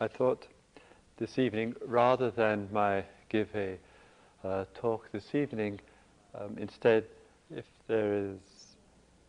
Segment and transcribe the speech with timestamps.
[0.00, 0.46] I thought
[1.16, 3.76] this evening, rather than my give a
[4.44, 5.80] uh, talk this evening,
[6.38, 7.04] um, instead,
[7.50, 8.38] if there is,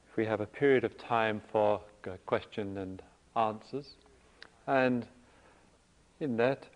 [0.07, 3.01] if we have a period of time for uh, question and
[3.35, 3.95] answers,
[4.67, 5.07] and
[6.19, 6.67] in that,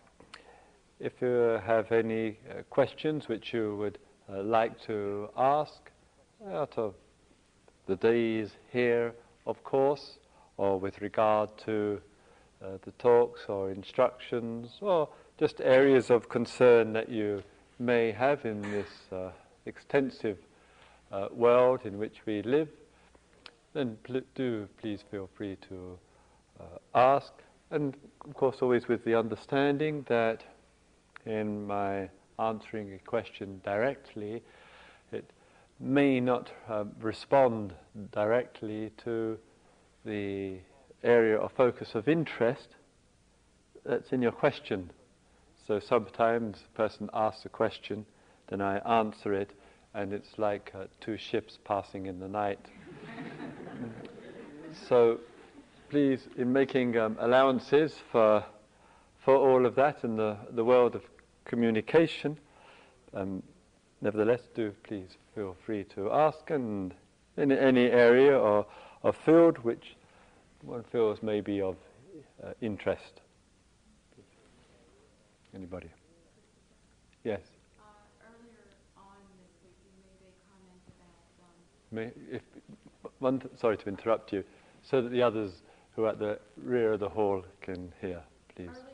[1.00, 5.91] if you have any uh, questions which you would uh, like to ask
[6.52, 6.96] out of
[7.86, 9.14] the days here,
[9.46, 10.18] of course,
[10.57, 12.02] or with regard to
[12.64, 17.43] uh, the talks or instructions, or just areas of concern that you
[17.79, 19.29] may have in this uh,
[19.65, 20.37] extensive
[21.11, 22.70] uh, world in which we live,
[23.73, 25.97] then pl- do please feel free to
[26.60, 26.64] uh,
[26.96, 27.34] ask.
[27.71, 30.43] And of course, always with the understanding that
[31.25, 34.42] in my answering a question directly,
[35.11, 35.30] it
[35.80, 37.73] may not uh, respond
[38.11, 39.38] directly to
[40.06, 40.58] the
[41.03, 42.70] area or focus of interest
[43.86, 44.92] that's in your question.
[45.67, 48.06] So sometimes a person asks a question,
[48.48, 49.52] then I answer it,
[49.94, 52.60] and it's like uh, two ships passing in the night.
[54.90, 55.20] so
[55.90, 58.44] please, in making um, allowances for,
[59.23, 61.04] for all of that in the, the world of
[61.45, 62.38] communication,
[63.14, 63.44] um,
[64.02, 66.94] nevertheless, do please feel free to ask, and
[67.38, 68.66] in any area or,
[69.02, 69.95] or field which
[70.66, 71.75] one feels may be of
[72.44, 73.22] uh, interest.
[75.55, 75.89] Anybody?
[77.23, 77.42] Yes.
[77.80, 77.83] Uh,
[78.25, 78.64] earlier
[78.97, 81.45] on this week, you made a comment about.
[81.45, 81.58] Um,
[81.92, 82.42] May, if,
[83.20, 84.44] one th- sorry to interrupt you,
[84.81, 85.61] so that the others
[85.95, 88.22] who are at the rear of the hall can hear,
[88.55, 88.70] please.
[88.70, 88.94] earlier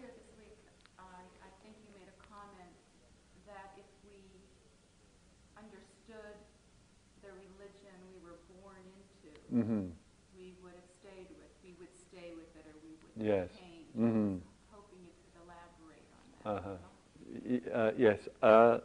[11.69, 12.89] we would stay with it, or we
[13.23, 13.49] would Yes.
[13.57, 13.85] change.
[13.97, 14.39] Mhm.
[14.71, 16.07] Hoping you could elaborate
[16.45, 16.59] on that.
[16.59, 16.69] Uh-huh.
[16.69, 17.69] a little.
[17.69, 18.27] Y- uh, yes.
[18.41, 18.79] Uh,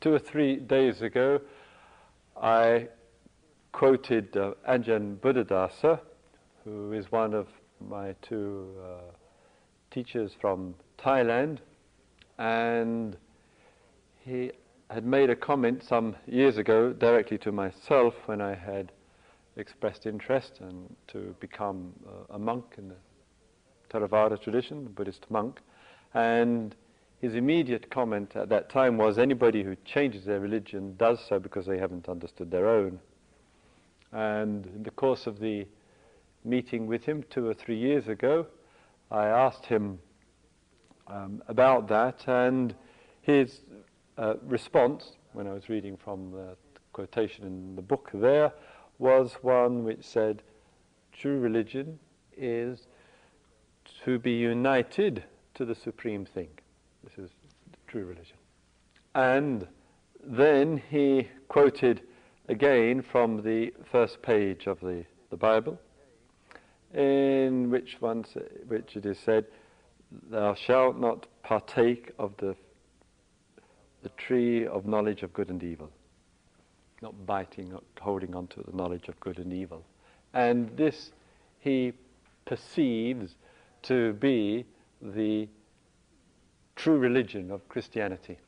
[0.00, 1.40] two or three days ago,
[2.36, 2.88] I
[3.72, 6.00] quoted uh, Ajahn Buddhadasa,
[6.64, 7.48] who is one of
[7.80, 9.12] my two uh,
[9.90, 11.58] teachers from Thailand,
[12.38, 13.16] and
[14.24, 14.52] he
[14.90, 18.92] had made a comment some years ago directly to myself when I had
[19.60, 21.92] expressed interest and to become
[22.30, 22.96] a monk in the
[23.90, 25.60] Theravada tradition, the Buddhist monk,
[26.14, 26.74] and
[27.20, 31.66] his immediate comment at that time was anybody who changes their religion does so because
[31.66, 32.98] they haven't understood their own.
[34.12, 35.66] And in the course of the
[36.44, 38.46] meeting with him two or three years ago,
[39.10, 39.98] I asked him
[41.06, 42.74] um, about that, and
[43.22, 43.60] his
[44.16, 46.56] uh, response, when I was reading from the
[46.92, 48.52] quotation in the book there,
[49.00, 50.42] was one which said,
[51.12, 51.98] True religion
[52.36, 52.86] is
[54.04, 55.24] to be united
[55.54, 56.48] to the supreme thing.
[57.02, 57.30] This is
[57.88, 58.36] true religion.
[59.14, 59.66] And
[60.22, 62.02] then he quoted
[62.48, 65.80] again from the first page of the, the Bible,
[66.94, 68.24] in which, one,
[68.68, 69.46] which it is said,
[70.28, 72.54] Thou shalt not partake of the,
[74.02, 75.90] the tree of knowledge of good and evil.
[77.02, 79.84] Not biting, not holding on to the knowledge of good and evil.
[80.34, 81.12] And this
[81.58, 81.92] he
[82.44, 83.34] perceives
[83.82, 84.64] to be
[85.00, 85.48] the
[86.76, 88.38] true religion of Christianity.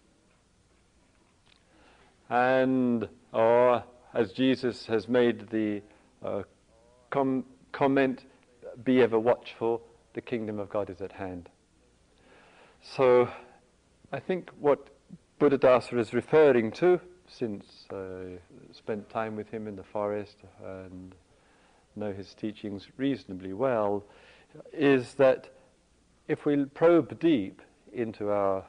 [2.29, 5.83] And, or as Jesus has made the
[6.25, 6.43] uh,
[7.11, 8.25] com- comment,
[8.85, 9.83] be ever watchful,
[10.15, 11.49] the kingdom of God is at hand.
[12.81, 13.29] So
[14.13, 14.89] I think what
[15.41, 17.01] Buddhadasa is referring to,
[17.37, 18.39] since I
[18.73, 21.15] spent time with him in the forest and
[21.97, 24.05] know his teachings reasonably well,
[24.73, 25.49] is that
[26.29, 28.65] if we probe deep into our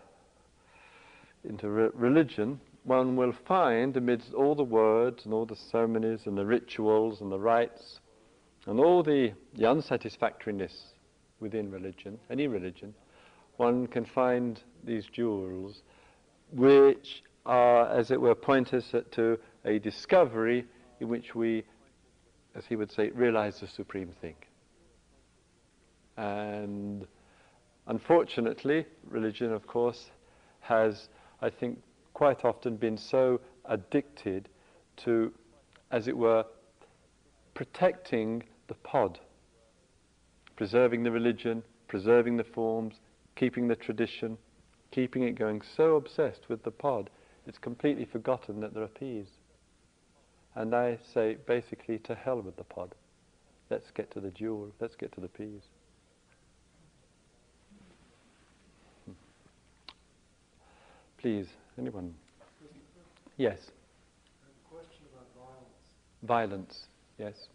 [1.44, 6.38] into re- religion, one will find amidst all the words and all the ceremonies and
[6.38, 8.00] the rituals and the rites
[8.66, 10.94] and all the, the unsatisfactoriness
[11.40, 12.94] within religion, any religion,
[13.58, 15.84] one can find these jewels
[16.52, 20.66] which are, as it were, pointers to a discovery
[21.00, 21.64] in which we,
[22.56, 24.36] as he would say, realize the supreme thing.
[26.18, 27.08] And
[27.88, 30.12] unfortunately, religion, of course,
[30.62, 31.10] has,
[31.42, 31.80] I think,
[32.14, 34.48] quite often been so addicted
[34.98, 35.34] to,
[35.92, 36.46] as it were,
[37.54, 39.20] protecting the pod,
[40.56, 42.96] preserving the religion, preserving the forms,
[43.36, 44.38] keeping the tradition,
[44.92, 47.10] keeping it going, so obsessed with the pod,
[47.48, 49.28] it's completely forgotten that there are peas.
[50.56, 52.94] And I say, basically, to hell with the pod.
[53.70, 54.72] Let's get to the jewel.
[54.80, 55.62] Let's get to the peas.
[59.06, 59.14] Hmm.
[61.18, 61.48] Please,
[61.80, 62.14] anyone?
[63.38, 63.58] Yes.
[65.42, 65.64] Violence.
[66.22, 66.88] Violence,
[67.18, 67.48] yes.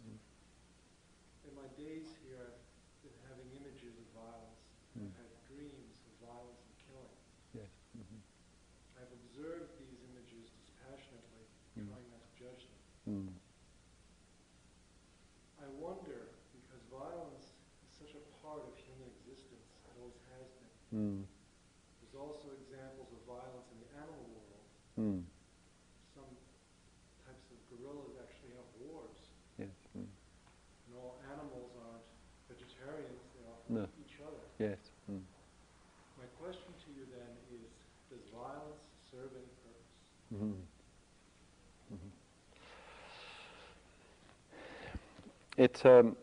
[45.59, 46.17] It um,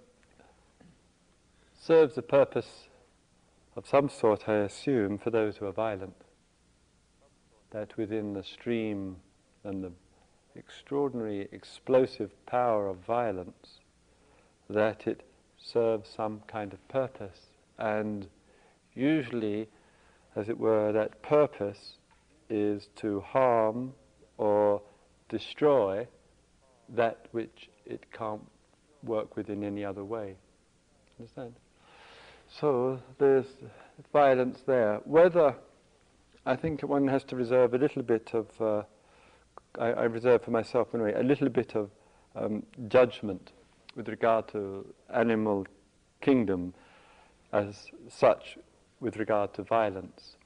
[1.78, 2.88] serves a purpose
[3.76, 6.16] of some sort, I assume, for those who are violent.
[7.72, 9.18] That within the stream
[9.66, 9.92] and the
[10.56, 13.82] extraordinary explosive power of violence,
[14.70, 15.24] that it
[15.58, 17.42] serves some kind of purpose.
[17.78, 18.28] And
[18.94, 19.68] usually,
[20.38, 21.98] as it were, that purpose
[22.50, 23.96] is to harm
[24.38, 24.82] or
[25.28, 26.08] destroy
[26.88, 28.48] that which it can't
[29.06, 30.36] work with in any other way.
[31.20, 31.54] Understand?
[32.48, 33.46] So there's
[34.12, 35.02] violence there.
[35.06, 35.56] Whether
[36.46, 38.84] I think one has to reserve a little bit of, uh,
[39.80, 41.90] I, I reserve for myself anyway, a little bit of
[42.36, 43.52] um, judgment
[43.96, 45.66] with regard to animal
[46.22, 46.74] kingdom
[47.52, 48.58] as such
[49.00, 50.38] with regard to violence.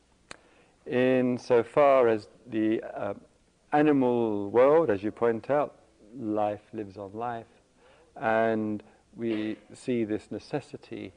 [0.86, 3.14] In so far as the uh,
[3.74, 5.76] animal world, as you point out,
[6.18, 7.46] life lives on life,
[8.20, 8.84] and
[9.16, 11.14] we see this necessity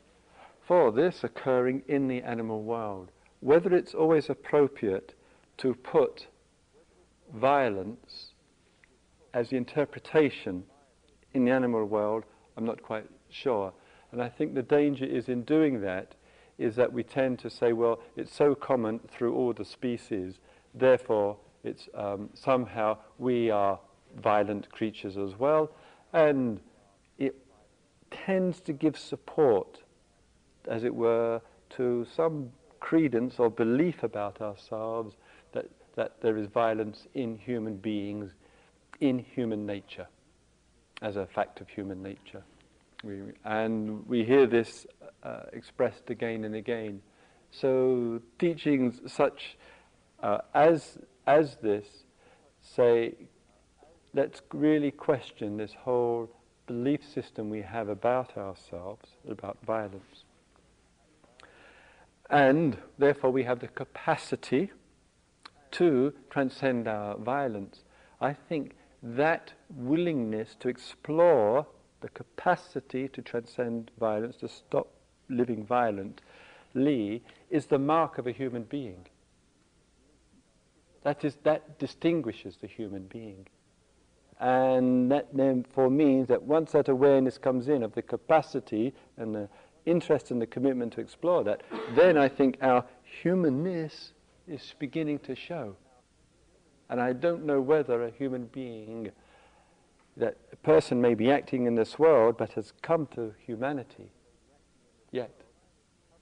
[0.60, 3.10] for this occurring in the animal world.
[3.40, 5.14] Whether it's always appropriate
[5.58, 6.28] to put
[7.34, 8.32] violence
[9.34, 10.64] as the interpretation
[11.32, 12.24] in the animal world,
[12.56, 13.72] I'm not quite sure.
[14.12, 16.14] And I think the danger is in doing that
[16.58, 20.34] is that we tend to say, well, it's so common through all the species,
[20.74, 23.78] therefore it's um, somehow we are
[24.22, 25.70] violent creatures as well,
[26.12, 26.60] and
[28.12, 29.82] tends to give support,
[30.68, 32.50] as it were, to some
[32.80, 35.14] credence or belief about ourselves
[35.52, 35.66] that,
[35.96, 38.32] that there is violence in human beings,
[39.00, 40.06] in human nature,
[41.00, 42.42] as a fact of human nature.
[43.04, 44.86] We, and we hear this
[45.22, 47.02] uh, expressed again and again.
[47.50, 49.56] So teachings such
[50.22, 51.86] uh, as as this
[52.60, 53.14] say,
[54.14, 56.30] let's really question this whole
[56.66, 60.24] belief system we have about ourselves, about violence.
[62.30, 64.70] And therefore, we have the capacity
[65.72, 67.84] to transcend our violence.
[68.20, 71.66] I think that willingness to explore
[72.00, 74.88] the capacity to transcend violence, to stop
[75.28, 79.06] living violently, is the mark of a human being.
[81.02, 83.46] That, is, that distinguishes the human being.
[84.42, 89.48] And that therefore means that once that awareness comes in of the capacity and the
[89.86, 91.62] interest and the commitment to explore that,
[91.94, 94.12] then I think our humanness
[94.48, 95.76] is beginning to show.
[96.90, 99.12] And I don't know whether a human being,
[100.16, 104.10] that person may be acting in this world but has come to humanity
[105.12, 105.30] yet,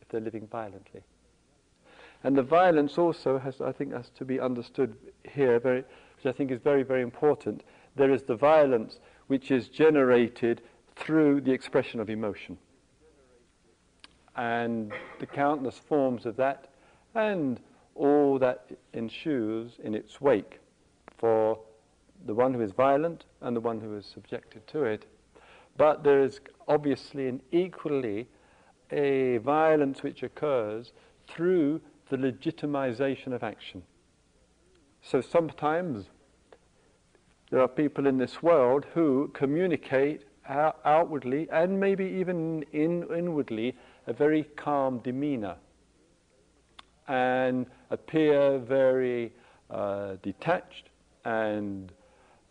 [0.03, 1.01] if they're living violently.
[2.23, 5.85] And the violence also has, I think, has to be understood here, very,
[6.17, 7.63] which I think is very, very important.
[7.97, 10.63] There is the violence which is generated
[10.97, 12.59] through the expression of emotion.
[14.37, 16.69] And the countless forms of that,
[17.15, 17.61] and
[17.95, 20.61] all that ensues in its wake
[21.19, 21.59] for
[22.27, 25.07] the one who is violent and the one who is subjected to it.
[25.77, 28.29] But there is obviously and equally
[28.91, 30.93] a violence which occurs
[31.27, 33.83] through the legitimization of action.
[35.03, 36.11] So sometimes
[37.51, 43.77] there are people in this world who communicate out- outwardly and maybe even in- inwardly
[44.07, 45.57] a very calm demeanor
[47.09, 49.33] and appear very
[49.69, 50.89] uh, detached
[51.25, 51.93] and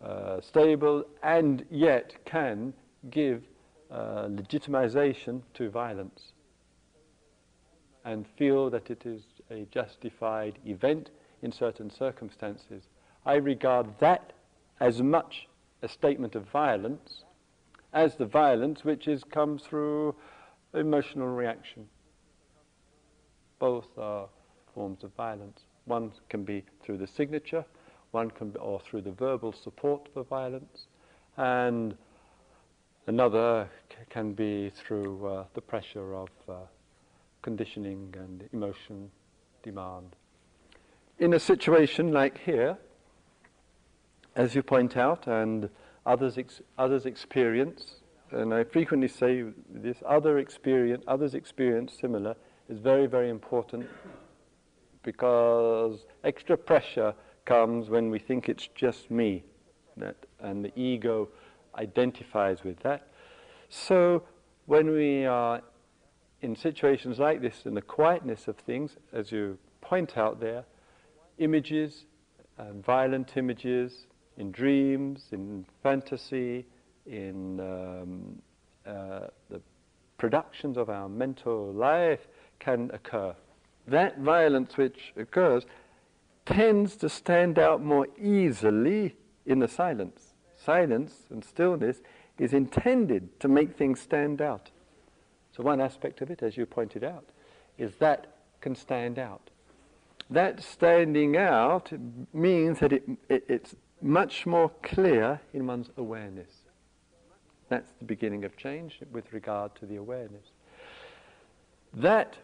[0.04, 2.72] uh, stable and yet can
[3.10, 3.42] give
[3.90, 6.32] uh, legitimization to violence
[8.04, 11.10] and feel that it is a justified event
[11.42, 12.84] in certain circumstances.
[13.26, 14.32] I regard that
[14.80, 15.48] as much
[15.82, 17.24] a statement of violence
[17.92, 20.14] as the violence which is comes through
[20.74, 21.86] emotional reaction.
[23.58, 24.28] Both are
[24.74, 25.60] forms of violence.
[25.84, 27.64] One can be through the signature,
[28.12, 30.86] one can be, or through the verbal support for violence,
[31.36, 31.96] and
[33.06, 36.54] another c- can be through uh, the pressure of uh,
[37.42, 39.10] conditioning and emotion
[39.62, 40.14] demand.
[41.18, 42.78] In a situation like here,
[44.36, 45.68] as you point out, and
[46.06, 47.96] others, ex- others experience,
[48.30, 52.36] and I frequently say this other experience, others experience similar,
[52.68, 53.88] is very, very important
[55.02, 59.42] because extra pressure comes when we think it's just me,
[59.96, 61.28] that, and the ego
[61.76, 63.08] identifies with that.
[63.68, 64.22] So
[64.66, 65.62] when we are
[66.42, 70.64] in situations like this, in the quietness of things, as you point out there,
[71.38, 72.04] images,
[72.84, 74.06] violent images,
[74.36, 76.66] in dreams, in fantasy,
[77.06, 78.42] in um,
[78.86, 79.60] uh, the
[80.18, 82.26] productions of our mental life
[82.58, 83.34] can occur.
[83.86, 85.64] That violence which occurs
[86.46, 90.34] tends to stand out more easily in the silence.
[90.56, 92.00] Silence and stillness
[92.38, 94.70] is intended to make things stand out.
[95.56, 97.24] So, one aspect of it, as you pointed out,
[97.78, 99.50] is that can stand out.
[100.28, 101.92] That standing out
[102.32, 106.50] means that it, it, it's much more clear in one's awareness.
[107.68, 110.46] That's the beginning of change with regard to the awareness.
[111.94, 112.38] That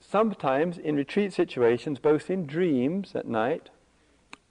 [0.00, 3.70] sometimes in retreat situations, both in dreams at night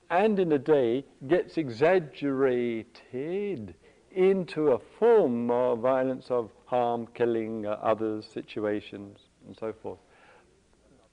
[0.09, 3.75] and in the day, gets exaggerated
[4.11, 9.99] into a form of violence of harm, killing uh, others, situations, and so forth.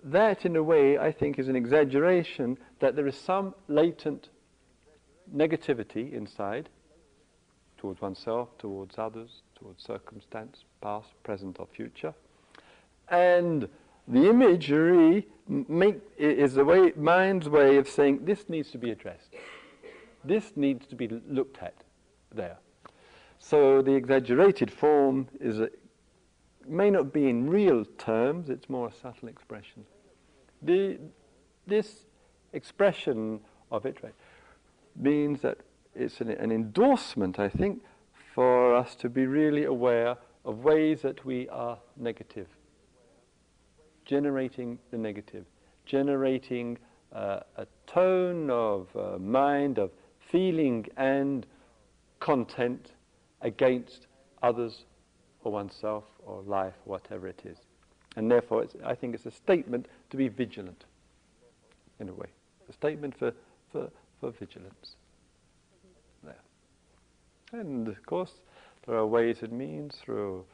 [0.03, 4.29] That, in a way, I think is an exaggeration that there is some latent
[5.35, 6.69] negativity inside
[7.79, 12.15] towards oneself, towards others, towards circumstance, past, present, or future.
[13.09, 13.69] And
[14.07, 19.35] the imagery make, is the way, mind's way of saying this needs to be addressed.
[20.25, 21.75] This needs to be looked at
[22.35, 22.59] there.
[23.39, 25.71] So the exaggerated form is a,
[26.69, 29.87] may not be in real terms, it's more a subtle expression.
[30.63, 30.99] The,
[31.67, 32.05] this
[32.53, 34.15] expression of it right,
[34.97, 35.59] means that
[35.95, 37.83] it's an, an endorsement, I think,
[38.35, 42.47] for us to be really aware of ways that we are negative,
[44.05, 45.45] generating the negative,
[45.85, 46.79] generating
[47.13, 49.91] uh, a tone of uh, mind, of
[50.31, 51.47] feeling and
[52.21, 52.93] content
[53.43, 54.07] against
[54.43, 54.85] others
[55.43, 57.59] or oneself or life, whatever it is.
[58.17, 60.85] And therefore, I think it's a statement to be vigilant,
[61.99, 62.29] in a way.
[62.69, 63.33] A statement for,
[63.71, 63.91] for,
[64.21, 64.97] for vigilance.
[66.23, 66.37] There.
[67.53, 68.35] And of course,
[68.87, 70.45] there are ways and means through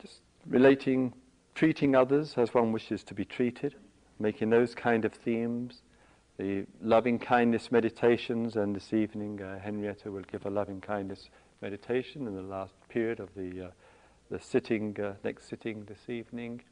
[0.00, 1.12] just relating,
[1.54, 3.74] treating others as one wishes to be treated,
[4.18, 5.82] making those kind of themes
[6.40, 11.28] the loving kindness meditations, and this evening uh, Henrietta will give a loving kindness
[11.60, 13.70] meditation in the last period of the, uh,
[14.30, 16.62] the sitting, uh, next sitting this evening.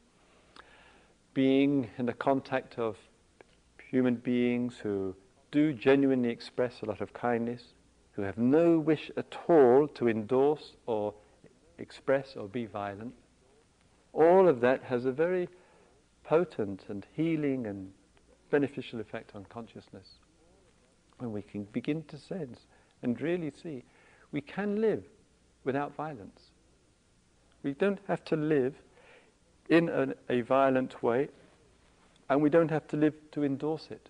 [1.35, 2.97] Being in the contact of
[3.89, 5.15] human beings who
[5.51, 7.73] do genuinely express a lot of kindness,
[8.11, 11.13] who have no wish at all to endorse or
[11.79, 13.13] express or be violent,
[14.13, 15.49] all of that has a very
[16.23, 17.91] potent and healing and
[18.51, 20.07] beneficial effect on consciousness.
[21.17, 22.59] When we can begin to sense
[23.01, 23.83] and really see
[24.31, 25.03] we can live
[25.63, 26.51] without violence.
[27.63, 28.75] We don't have to live
[29.69, 31.29] in an, a violent way,
[32.29, 34.09] and we don't have to live to endorse it.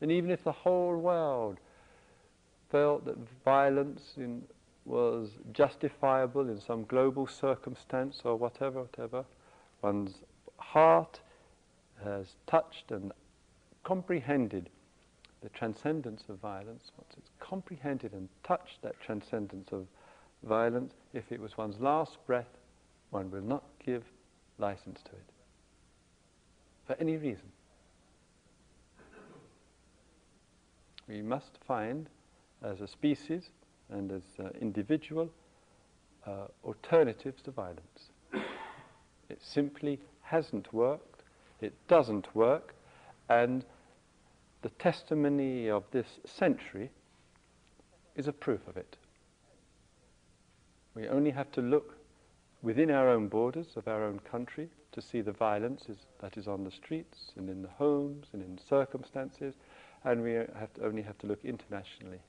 [0.00, 1.58] And even if the whole world
[2.70, 4.42] felt that violence in,
[4.84, 9.24] was justifiable in some global circumstance or whatever, whatever,
[9.82, 10.16] one's
[10.58, 11.20] heart
[12.04, 13.12] has touched and
[13.82, 14.68] comprehended
[15.42, 19.86] the transcendence of violence, once it's comprehended and touched that transcendence of
[20.42, 22.58] violence, if it was one's last breath,
[23.10, 24.02] one will not give
[24.58, 25.35] license to it.
[26.86, 27.50] For any reason.
[31.08, 32.08] We must find,
[32.62, 33.44] as a species
[33.90, 35.30] and as an individual,
[36.26, 38.10] uh, alternatives to violence.
[39.28, 41.22] It simply hasn't worked,
[41.60, 42.74] it doesn't work,
[43.28, 43.64] and
[44.62, 46.90] the testimony of this century
[48.14, 48.96] is a proof of it.
[50.94, 51.94] We only have to look
[52.62, 56.48] within our own borders of our own country to see the violence is, that is
[56.48, 59.54] on the streets and in the homes and in circumstances,
[60.04, 62.20] and we have to only have to look internationally.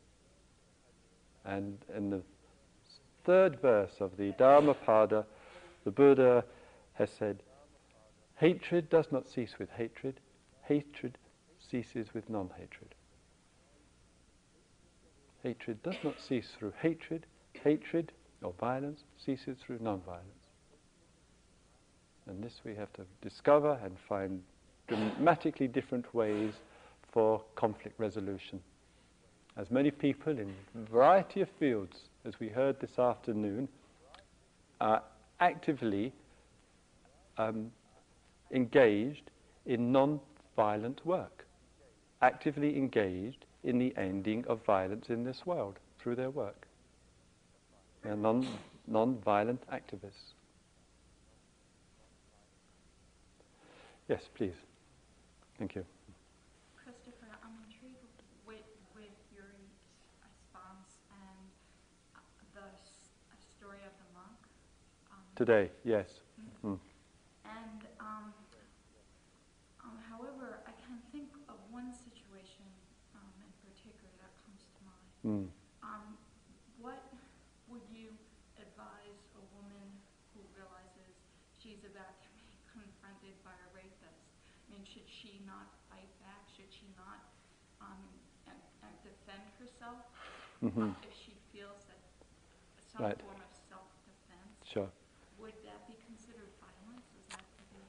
[1.46, 2.22] And in the
[3.24, 5.26] third verse of the Dhammapada,
[5.86, 6.44] the Buddha
[6.96, 7.42] has said,
[8.36, 10.20] Hatred does not cease with hatred,
[10.64, 11.18] hatred
[11.72, 12.96] ceases with non hatred.
[15.42, 17.26] Hatred does not cease through hatred,
[17.64, 18.12] hatred
[18.44, 20.37] or violence ceases through non violence.
[22.28, 24.42] And this we have to discover and find
[24.88, 26.54] dramatically different ways
[27.12, 28.62] for conflict resolution.
[29.56, 33.68] As many people in a variety of fields, as we heard this afternoon,
[34.80, 35.02] are
[35.40, 36.14] actively
[37.38, 37.72] um,
[38.52, 39.32] engaged
[39.66, 40.20] in non
[40.56, 41.46] violent work,
[42.22, 46.68] actively engaged in the ending of violence in this world through their work.
[48.04, 48.48] They are non,
[48.88, 50.34] non-violent activists.
[54.08, 54.56] Yes, please.
[55.58, 55.84] Thank you.
[56.78, 58.00] Christopher, I'm intrigued
[58.48, 58.64] with,
[58.96, 59.52] with your
[60.24, 61.44] response and
[62.16, 62.20] uh,
[62.56, 64.40] the s- uh, story of the monk.
[65.12, 66.08] Um, Today, yes.
[66.64, 66.80] Mm.
[67.44, 68.32] And, um,
[69.84, 72.64] um, however, I can think of one situation,
[73.12, 75.10] um, in particular that comes to mind.
[75.28, 75.46] Mm.
[75.84, 76.06] Um,
[76.80, 77.04] what
[77.68, 78.16] would you
[78.56, 79.88] advise a woman
[80.32, 81.12] who realizes
[81.60, 84.24] she's about to be confronted by a rapist?
[84.68, 86.44] I mean, should she not fight back?
[86.52, 87.24] Should she not,
[87.80, 88.04] um,
[88.52, 90.04] and, and defend herself?
[90.62, 91.98] Hmm If she feels that
[92.92, 93.20] some Right.
[93.22, 94.90] form of self-defense, Sure.
[95.40, 97.06] would that be considered violence?
[97.18, 97.80] Is that to be,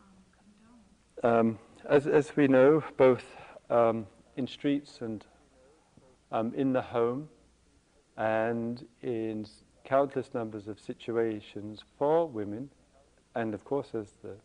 [0.00, 0.16] um,
[1.22, 1.56] condoned?
[1.56, 3.24] Um, as, as we know, both
[3.70, 5.24] um, in streets and
[6.32, 7.28] um, in the home,
[8.16, 9.46] and in
[9.84, 12.70] countless numbers of situations for women,
[13.34, 14.36] and of course, as the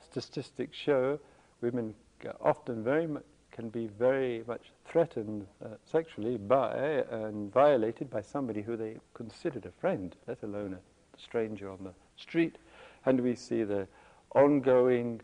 [0.00, 1.18] statistics show,
[1.60, 1.94] women
[2.40, 3.20] often very mu-
[3.58, 9.66] can be very much threatened uh, sexually by and violated by somebody who they considered
[9.66, 12.56] a friend, let alone a stranger on the street.
[13.04, 13.88] And we see the
[14.32, 15.22] ongoing,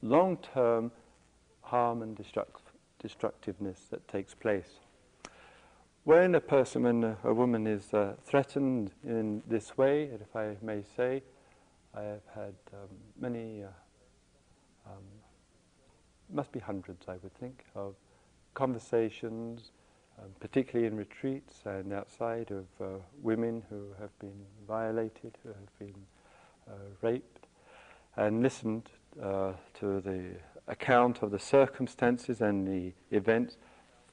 [0.00, 0.92] long term
[1.60, 4.78] harm and destruct- destructiveness that takes place.
[6.04, 10.84] When a person, when a, woman is uh, threatened in this way, if I may
[10.96, 11.22] say,
[11.94, 12.88] I have had um,
[13.20, 13.66] many, uh,
[16.32, 17.94] must be hundreds, I would think, of
[18.54, 19.70] conversations,
[20.18, 25.78] um, particularly in retreats and outside, of uh, women who have been violated, who have
[25.78, 26.06] been
[26.68, 27.46] uh, raped,
[28.16, 28.90] and listened
[29.22, 30.36] uh, to the
[30.68, 33.56] account of the circumstances and the events.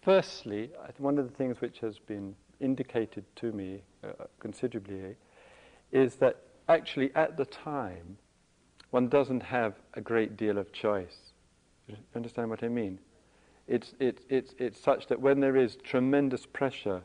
[0.02, 5.15] Firstly, one of the things which has been indicated to me uh, considerably
[5.91, 8.17] is that actually at the time
[8.91, 11.31] one doesn't have a great deal of choice.
[11.88, 13.00] You understand what I mean?
[13.67, 17.02] It's, it's, it's, it's such that when there is tremendous pressure,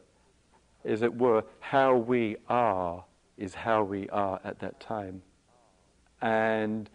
[0.85, 3.05] as it were, how we are
[3.37, 5.23] is how we are at that time.
[6.23, 6.89] And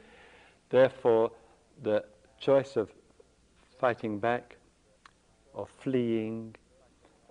[0.69, 1.31] therefore,
[1.83, 2.03] the
[2.39, 2.89] choice of
[3.79, 4.55] fighting back,
[5.53, 6.55] or fleeing,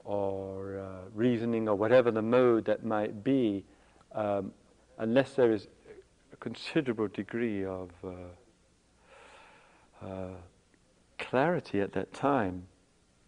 [0.05, 3.65] or uh, reasoning, or whatever the mode that might be,
[4.15, 4.53] um,
[4.99, 5.69] unless there is
[6.33, 8.11] a considerable degree of uh,
[10.03, 10.35] uh,
[11.19, 12.67] clarity at that time,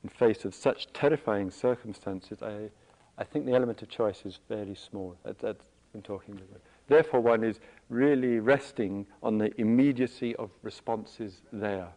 [0.03, 2.71] in face of such terrifying circumstances, I,
[3.19, 5.17] I think the element of choice is very small.
[5.25, 6.45] That, that's been talking with
[6.89, 11.89] Therefore, one is really resting on the immediacy of responses there.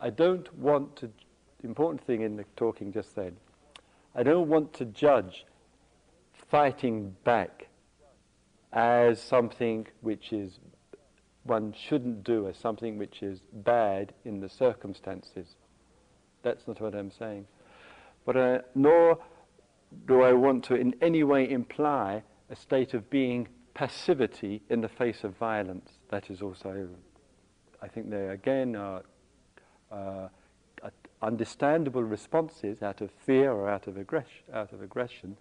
[0.00, 1.10] I don't want to,
[1.60, 3.36] the important thing in the talking just then,
[4.14, 5.46] I don't want to judge
[6.32, 7.68] fighting back
[8.72, 10.58] as something which is
[11.48, 15.56] one shouldn't do, as something which is bad in the circumstances.
[16.42, 17.46] That's not what I'm saying.
[18.24, 19.18] But uh, nor
[20.06, 24.88] do I want to in any way imply a state of being passivity in the
[24.88, 25.90] face of violence.
[26.10, 26.88] That is also,
[27.82, 29.02] I think, there again are
[29.90, 30.28] uh,
[31.22, 35.36] understandable responses out of fear or out of, aggress- out of aggression.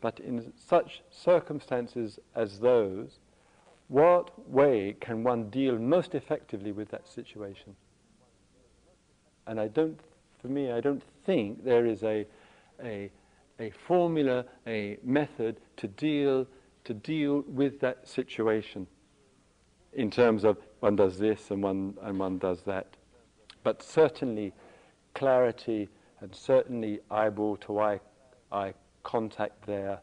[0.00, 3.18] But in such circumstances as those,
[3.90, 7.74] what way can one deal most effectively with that situation?
[9.48, 9.98] And I don't,
[10.40, 12.24] for me, I don't think there is a,
[12.82, 13.10] a,
[13.58, 16.46] a formula, a method to deal,
[16.84, 18.86] to deal with that situation
[19.92, 22.86] in terms of one does this and one, and one does that.
[23.64, 24.52] But certainly
[25.14, 25.88] clarity
[26.20, 28.00] and certainly eyeball to eye,
[28.52, 29.98] eye contact there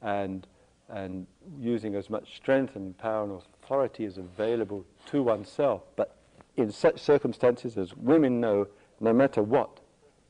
[0.00, 0.46] and,
[0.88, 1.26] and
[1.58, 5.82] using as much strength and power and authority as available to oneself.
[5.96, 6.16] But
[6.56, 8.68] in such circumstances, as women know,
[9.00, 9.80] no matter what,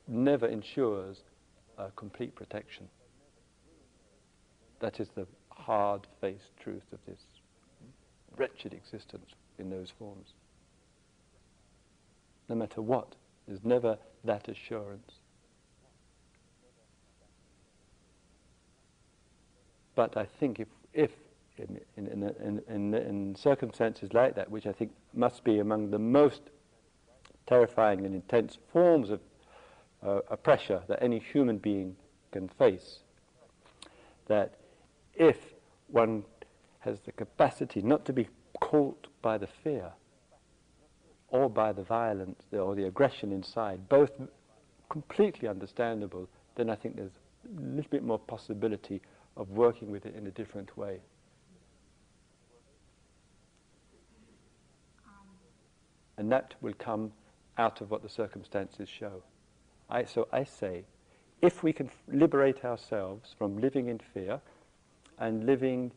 [0.08, 1.22] never ensures
[1.94, 2.88] complete protection.
[4.80, 7.20] That is the hard faced truth of this
[8.36, 10.34] wretched existence in those forms.
[12.48, 13.14] no matter what.
[13.46, 15.12] There's never that assurance.
[19.96, 21.10] But I think if, if
[21.56, 26.42] in, in, in, in, circumstances like that, which I think must be among the most
[27.46, 29.20] terrifying and intense forms of
[30.06, 31.96] uh, pressure that any human being
[32.30, 32.98] can face,
[34.26, 34.54] that
[35.14, 35.38] if
[35.88, 36.24] one
[36.80, 38.28] has the capacity not to be
[38.60, 39.92] caught by the fear
[41.28, 44.10] or by the violence or the aggression inside, both
[44.90, 49.00] completely understandable, then I think there's a little bit more possibility
[49.36, 51.00] of working with it in a different way.
[56.18, 57.12] And that will come
[57.58, 59.22] out of what the circumstances show.
[59.90, 60.84] I, so I say,
[61.42, 64.40] if we can liberate ourselves from living in fear
[65.18, 65.92] and living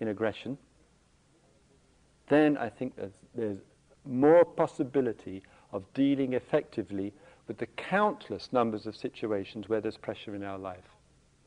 [0.00, 0.58] in aggression,
[2.28, 3.58] then I think there's, there's
[4.04, 7.12] more possibility of dealing effectively
[7.46, 10.97] with the countless numbers of situations where there's pressure in our life.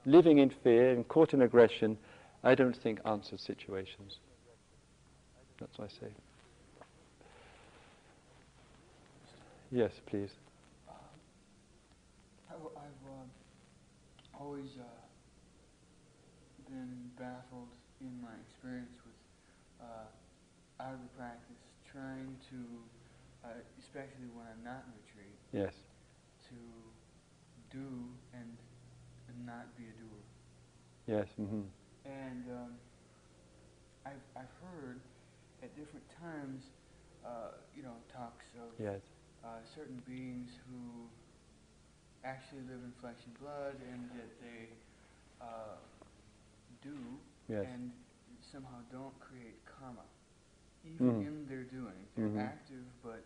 [0.05, 1.97] Living in fear and caught in aggression,
[2.43, 4.17] I don't think answers situations.
[5.59, 6.11] That's what I say.
[9.71, 10.31] Yes, please.
[12.49, 13.29] I've, I've um,
[14.37, 14.83] always uh,
[16.69, 17.69] been baffled
[18.01, 19.15] in my experience with
[19.79, 21.61] uh, out of the practice,
[21.91, 22.59] trying to,
[23.45, 25.73] uh, especially when I'm not in retreat, Yes.
[26.49, 26.57] to
[27.71, 27.87] do
[28.33, 28.49] and,
[29.29, 30.23] and not be a doer.
[31.07, 31.27] Yes.
[31.39, 31.61] Mm-hmm.
[32.05, 32.71] And um,
[34.05, 35.01] I've, I've heard
[35.61, 36.63] at different times,
[37.25, 39.01] uh, you know, talks of Yes.
[39.43, 41.09] uh, certain beings who
[42.23, 44.69] actually live in flesh and blood and that they
[45.41, 45.77] uh,
[46.81, 47.65] do Yes.
[47.65, 47.91] and
[48.51, 50.05] somehow don't create karma.
[50.83, 51.25] Even Mhm.
[51.25, 52.37] in their doing, they're Mhm.
[52.37, 53.23] active, but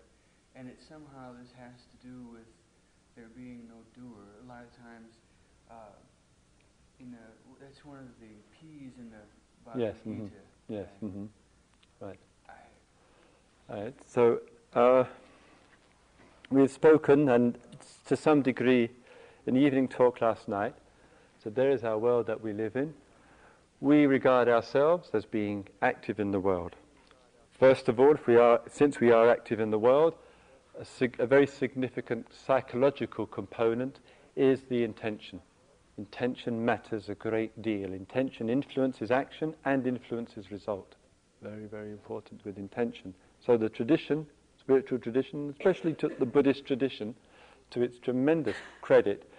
[0.55, 2.47] and it somehow this has to do with
[3.15, 4.39] there being no doer.
[4.41, 5.13] A lot of times,
[5.69, 5.95] uh,
[6.99, 7.17] in the
[7.61, 9.17] that's one of the P's in the
[9.65, 9.95] Bhagavad Yes.
[10.03, 10.35] Gita.
[10.67, 10.87] Yes.
[11.01, 11.25] and hmm
[12.05, 12.19] Right.
[12.49, 13.93] I, Right.
[14.05, 14.41] So
[14.73, 15.05] uh,
[16.49, 17.57] we've spoken, and
[18.07, 18.89] to some degree,
[19.45, 20.75] in the evening talk last night.
[21.43, 22.93] So there is our world that we live in.
[23.81, 26.75] We regard ourselves as being active in the world.
[27.51, 30.15] First of all, if we are, since we are active in the world,
[30.79, 33.99] a, sig- a very significant psychological component
[34.35, 35.41] is the intention.
[35.97, 37.93] Intention matters a great deal.
[37.93, 40.95] Intention influences action and influences result.
[41.41, 43.13] Very, very important with intention.
[43.39, 44.25] So the tradition,
[44.59, 47.15] spiritual tradition, especially to the Buddhist tradition,
[47.71, 49.29] to its tremendous credit,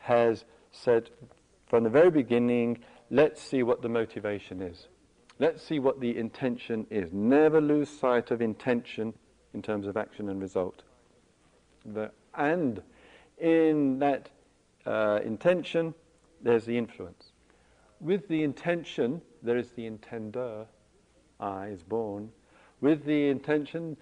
[0.00, 1.10] has said
[1.66, 2.78] from the very beginning,
[3.10, 4.88] let's see what the motivation is.
[5.38, 7.12] Let's see what the intention is.
[7.12, 9.14] Never lose sight of intention
[9.54, 10.82] in terms of action and result.
[11.86, 12.82] The, and
[13.38, 14.28] in that
[14.84, 15.94] uh, intention,
[16.42, 17.32] there's the influence.
[18.00, 20.66] With the intention, there is the intender,
[21.38, 22.30] I is born.
[22.80, 23.96] With the intention,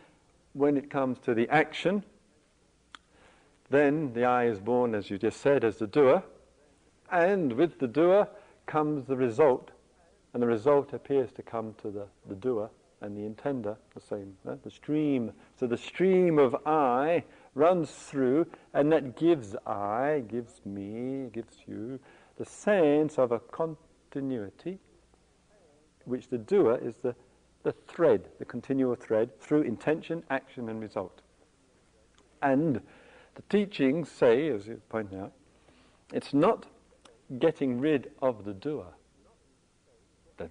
[0.52, 2.04] when it comes to the action,
[3.68, 6.22] then the I is born, as you just said, as the doer.
[7.10, 8.28] And with the doer
[8.66, 9.70] comes the result,
[10.32, 14.36] and the result appears to come to the, the doer and the intender, the same,
[14.48, 15.32] uh, the stream.
[15.58, 17.24] So the stream of I
[17.54, 21.98] runs through, and that gives I, gives me, gives you,
[22.40, 24.78] the sense of a continuity,
[26.06, 27.14] which the doer is the,
[27.64, 31.20] the thread, the continual thread, through intention, action, and result.
[32.40, 32.80] And
[33.34, 35.32] the teachings say, as you point out,
[36.14, 36.64] it's not
[37.38, 38.86] getting rid of the doer,
[40.38, 40.50] the,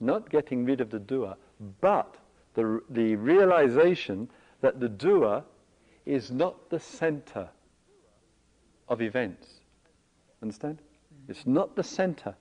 [0.00, 1.34] not getting rid of the doer,
[1.82, 2.16] but
[2.54, 4.30] the, the realization
[4.62, 5.44] that the doer
[6.06, 7.50] is not the center
[8.88, 9.60] of events.
[10.40, 10.80] Understand?
[11.32, 12.34] It's not the center.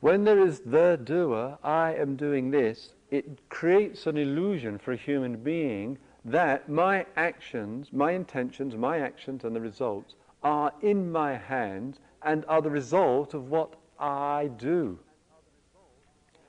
[0.00, 4.96] When there is the doer, I am doing this, it creates an illusion for a
[4.96, 11.36] human being that my actions, my intentions, my actions, and the results are in my
[11.36, 14.98] hands and are the result of what I do.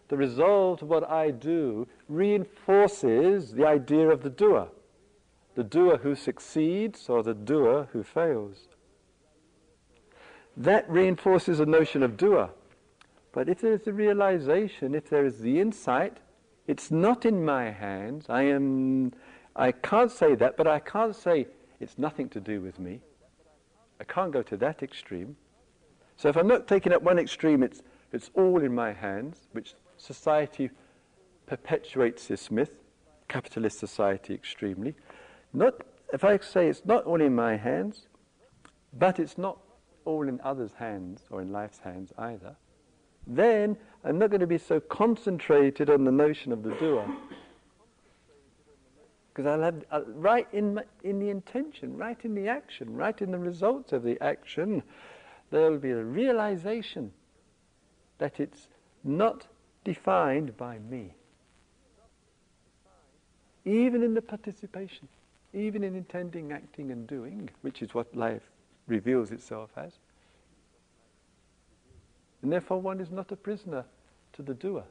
[0.08, 4.70] The result of what I do reinforces the idea of the doer.
[5.54, 8.70] The doer who succeeds or the doer who fails.
[10.56, 12.50] That reinforces a notion of doer.
[13.32, 16.18] But if there is the realization, if there is the insight,
[16.68, 18.28] it's not in my hands.
[18.30, 19.12] I am
[19.56, 21.48] I can't say that, but I can't say
[21.80, 23.02] it's nothing to do with me.
[24.00, 25.36] I can't go to that extreme.
[26.18, 29.76] So if I'm not taking up one extreme, it's, it's all in my hands, which
[29.98, 30.70] society
[31.46, 32.72] perpetuates this myth,
[33.28, 34.96] capitalist society extremely.
[35.54, 35.76] not,
[36.12, 38.08] if I say it's not all in my hands,
[38.94, 39.60] but it's not
[40.06, 42.56] all in others' hands or in life's hands either,
[43.26, 47.06] then I'm not going to be so concentrated on the notion of the doer.
[49.34, 53.20] Because I'll have, uh, right in, my, in the intention, right in the action, right
[53.20, 54.84] in the results of the action,
[55.50, 57.12] there will be a realization
[58.20, 58.68] that it's
[59.04, 59.48] not
[59.84, 61.16] defined by me.
[63.66, 65.08] Even in the participation,
[65.54, 68.53] even in intending, acting, and doing, which is what life
[68.88, 69.94] reveals itself as.
[72.42, 73.86] And therefore, one is not a prisoner
[74.34, 74.84] to the doer.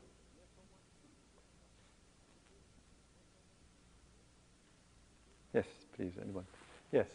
[5.52, 6.46] Yes, please, anyone?
[6.90, 7.06] Yes.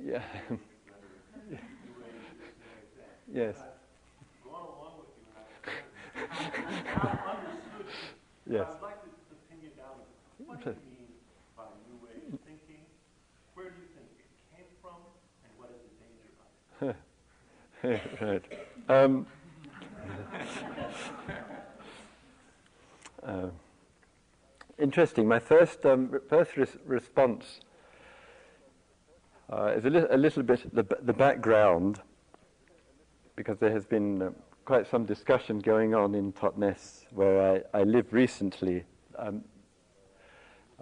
[0.00, 0.22] Yeah.
[3.32, 3.56] yes.
[8.48, 8.66] yes.
[8.68, 9.98] I'd like to, to pin you down.
[10.46, 11.08] What do you mean
[11.56, 12.84] by new age thinking?
[13.54, 15.02] Where do you think it came from,
[15.42, 16.96] and what is the danger of it?
[17.82, 18.42] right.
[18.88, 19.26] Um,
[23.22, 23.48] uh,
[24.78, 25.28] interesting.
[25.28, 27.60] My first um, first res- response
[29.52, 32.00] uh, is a, li- a, little bit the, the background,
[33.36, 34.30] because there has been uh,
[34.64, 38.84] quite some discussion going on in Totnes, where I, I live recently.
[39.18, 39.44] Um,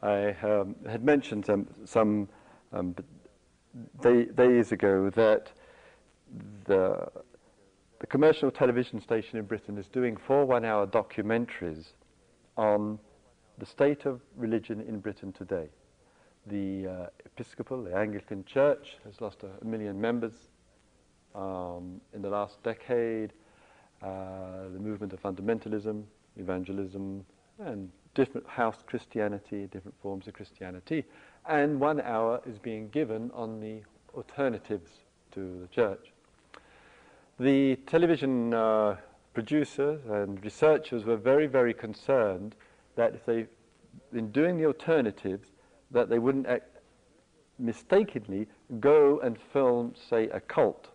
[0.00, 2.28] I um, had mentioned um, some
[2.72, 2.94] um,
[4.00, 5.50] day, days ago that
[6.66, 7.08] the,
[8.00, 11.86] the commercial television station in Britain is doing four one-hour documentaries
[12.56, 12.98] on
[13.58, 15.68] the state of religion in Britain today.
[16.46, 20.34] The uh, Episcopal, the Anglican Church, has lost a, a million members
[21.34, 23.32] um, in the last decade.
[24.02, 26.02] Uh, the movement of fundamentalism,
[26.36, 27.24] evangelism,
[27.58, 31.04] and different house Christianity, different forms of Christianity.
[31.48, 33.80] And one hour is being given on the
[34.14, 34.90] alternatives
[35.32, 36.12] to the church.
[37.38, 38.96] The television uh,
[39.32, 42.54] producers and researchers were very, very concerned
[42.94, 43.46] that if they,
[44.12, 45.48] in doing the alternatives,
[45.90, 46.46] that they wouldn't
[47.58, 48.46] mistakenly
[48.78, 50.88] go and film, say, a cult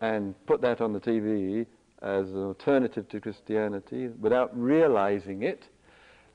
[0.00, 1.66] and put that on the TV
[2.00, 5.68] as an alternative to Christianity without realizing it,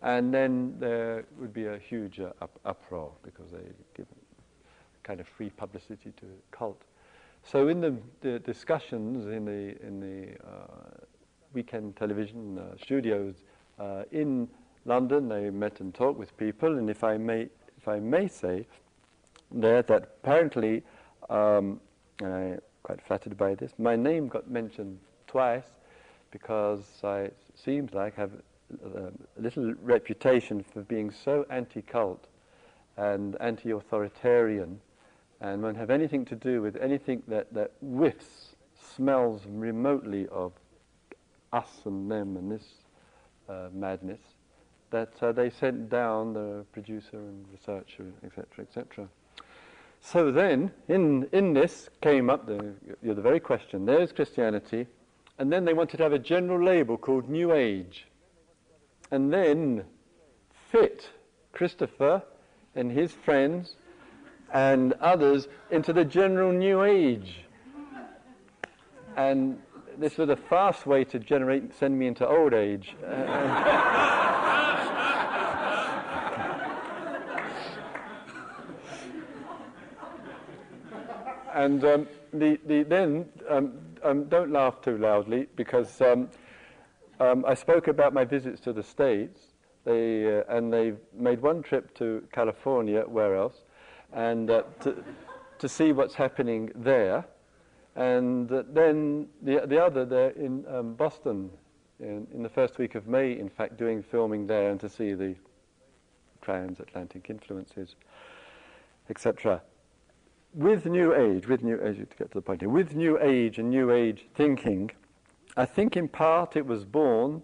[0.03, 3.63] and then there would be a huge uh, up- uproar because they
[3.95, 4.05] give
[5.01, 6.83] kind of free publicity to a cult.
[7.51, 11.05] So in the, the discussions in the in the uh,
[11.53, 13.35] weekend television uh, studios
[13.79, 14.47] uh, in
[14.85, 18.65] London, they met and talked with people, and if I may if I may say
[19.51, 20.81] there that apparently
[21.29, 21.79] um,
[22.19, 23.73] I'm quite flattered by this.
[23.77, 25.69] My name got mentioned twice
[26.31, 28.31] because I seems like have
[28.83, 28.99] a,
[29.37, 32.25] a little reputation for being so anti-cult
[32.97, 34.81] and anti-authoritarian
[35.41, 38.55] and won't have anything to do with anything that, that whiffs,
[38.95, 40.53] smells remotely of
[41.51, 42.65] us and them and this
[43.49, 44.19] uh, madness,
[44.91, 49.07] that uh, they sent down the producer and researcher, etc., etc.
[50.01, 54.87] So then, in, in this came up the, you know, the very question, there's Christianity,
[55.39, 58.07] and then they wanted to have a general label called New Age.
[59.11, 59.83] And then
[60.71, 61.09] fit
[61.51, 62.23] Christopher
[62.75, 63.75] and his friends
[64.53, 67.45] and others into the general New Age.
[69.17, 69.59] And
[69.97, 72.95] this was a fast way to generate, send me into old age.
[81.55, 86.29] And um, the, the, then, um, um, don't laugh too loudly because um,
[87.21, 89.39] um, I spoke about my visits to the States,
[89.85, 93.63] they, uh, and they made one trip to California, where else,
[94.15, 95.03] and uh, to,
[95.59, 97.23] to see what's happening there.
[97.95, 101.51] And uh, then the, the other there in um, Boston,
[101.99, 105.13] in, in the first week of May, in fact, doing filming there and to see
[105.13, 105.35] the
[106.41, 107.95] transatlantic influences,
[109.09, 109.61] etc
[110.55, 113.59] with New Age, with New Age, to get to the point here, with New Age
[113.59, 114.89] and New Age thinking,
[115.57, 117.43] I think in part it was born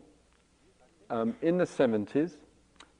[1.10, 2.36] um, in the 70s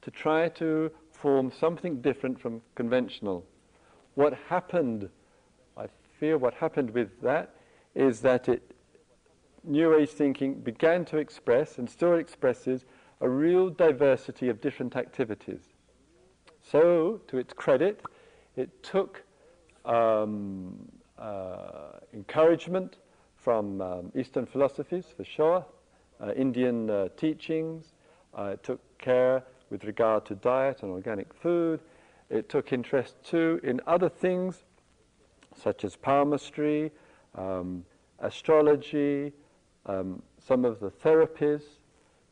[0.02, 3.46] to try to form something different from conventional.
[4.16, 5.10] What happened,
[5.78, 5.88] I
[6.20, 7.56] fear what happened with that,
[7.96, 8.76] is that it,
[9.64, 12.86] New Age thinking began to express and still expresses
[13.20, 15.62] a real diversity of different activities.
[16.62, 18.02] So, to its credit,
[18.56, 19.24] it took
[19.86, 22.98] um, uh, encouragement
[23.36, 25.66] from um, Eastern philosophies, for sure,
[26.20, 27.94] uh, Indian uh, teachings,
[28.34, 31.80] Uh, it took care with regard to diet and organic food.
[32.32, 34.64] It took interest too in other things
[35.54, 36.92] such as palmistry,
[37.36, 37.84] um,
[38.20, 39.34] astrology,
[39.86, 41.62] um, some of the therapies,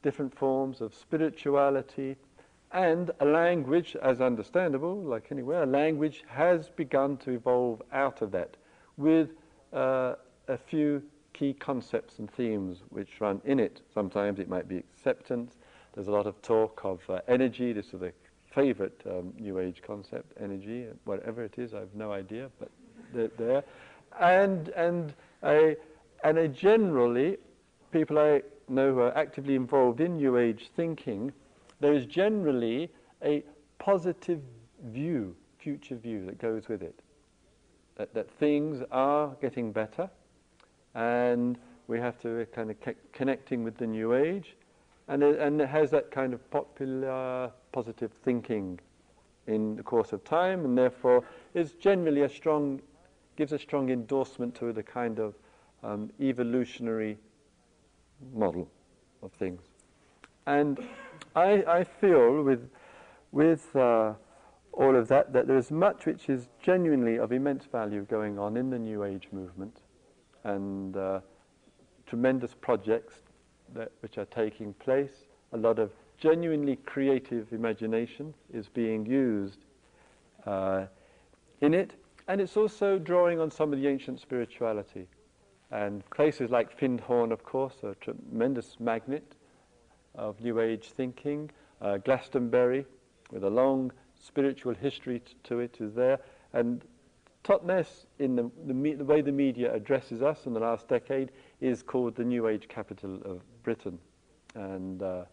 [0.02, 2.16] different forms of spirituality,
[2.72, 8.32] and a language, as understandable, like anywhere, a language has begun to evolve out of
[8.32, 8.56] that
[8.96, 9.32] with
[9.74, 10.14] uh,
[10.48, 13.82] a few key concepts and themes which run in it.
[13.94, 15.58] Sometimes it might be acceptance.
[15.94, 17.74] There's a lot of talk of uh, energy.
[17.74, 18.14] This is a
[18.52, 22.70] favorite um, New Age concept, energy, whatever it is, I have no idea, but
[23.14, 23.64] they're there.
[24.20, 25.76] And, and, a,
[26.24, 27.38] and a generally,
[27.92, 31.32] people I know who are actively involved in New Age thinking,
[31.80, 32.92] there is generally
[33.24, 33.44] a
[33.78, 34.42] positive
[34.86, 37.00] view, future view that goes with it.
[37.96, 40.10] That, that things are getting better,
[40.96, 41.58] and
[41.88, 42.78] we have to kind of
[43.12, 44.56] connecting with the New Age,
[45.10, 48.80] and it, and has that kind of popular positive thinking
[49.48, 51.24] in the course of time, and therefore
[51.56, 52.80] is generally a strong,
[53.36, 55.34] gives a strong endorsement to the kind of
[55.84, 57.18] um, evolutionary
[58.34, 58.70] model
[59.24, 59.62] of things.
[60.46, 60.80] And
[61.36, 62.70] I, I feel with,
[63.32, 64.14] with uh,
[64.74, 68.58] all of that that there is much which is genuinely of immense value going on
[68.58, 69.78] in the New Age movement
[70.44, 71.20] and uh,
[72.06, 73.22] tremendous projects
[73.74, 75.26] that, which are taking place.
[75.54, 79.60] A lot of genuinely creative imagination is being used
[80.46, 80.86] uh,
[81.62, 81.94] in it,
[82.28, 85.08] and it's also drawing on some of the ancient spirituality.
[85.72, 89.36] And places like Findhorn, of course, are a tremendous magnet
[90.16, 91.52] of New Age thinking.
[91.82, 92.86] Uh, Glastonbury,
[93.32, 96.20] with a long spiritual history t- to it, is there.
[96.54, 96.84] And
[97.44, 101.32] Totnes, in the, the, me- the, way the media addresses us in the last decade,
[101.62, 104.00] is called the New Age capital of Britain.
[104.56, 105.26] And uh,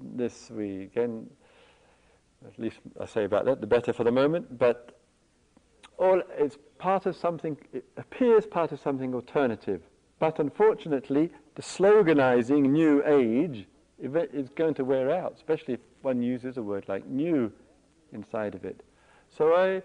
[0.00, 1.28] this, we again,
[2.46, 4.98] at least I say about that, the better for the moment, but
[5.98, 9.82] all it's part of something, it appears part of something alternative.
[10.18, 13.66] But unfortunately, the sloganizing New Age
[13.98, 17.52] is going to wear out, especially if one uses a word like new
[18.14, 18.82] inside of it.
[19.28, 19.82] So I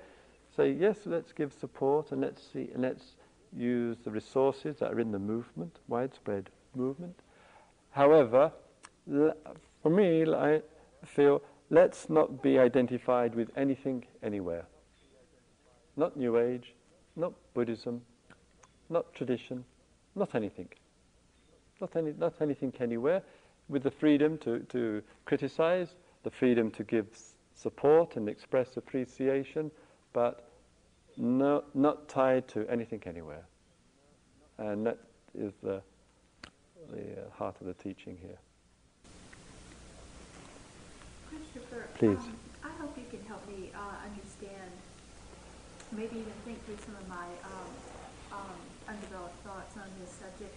[0.55, 3.15] say, yes, let's give support and let's see, and let's
[3.53, 7.19] use the resources that are in the movement, widespread movement.
[7.91, 8.51] However,
[9.07, 10.61] for me, I
[11.05, 14.65] feel let's not be identified with anything anywhere
[15.97, 16.73] not New Age,
[17.15, 18.01] not Buddhism,
[18.89, 19.63] not tradition,
[20.15, 20.67] not anything.
[21.79, 23.23] Not, any, not anything anywhere,
[23.67, 27.07] with the freedom to, to criticize, the freedom to give
[27.55, 29.71] support and express appreciation,
[30.13, 30.49] but
[31.17, 33.45] no, not tied to anything anywhere.
[34.57, 34.99] And that
[35.33, 35.81] is the,
[36.89, 38.37] the uh, heart of the teaching here.
[41.29, 42.17] Christopher, Please.
[42.17, 44.71] Um, I hope you can help me uh, understand
[45.91, 47.71] maybe even think through some of my um,
[48.31, 50.55] um, undeveloped thoughts on this subject.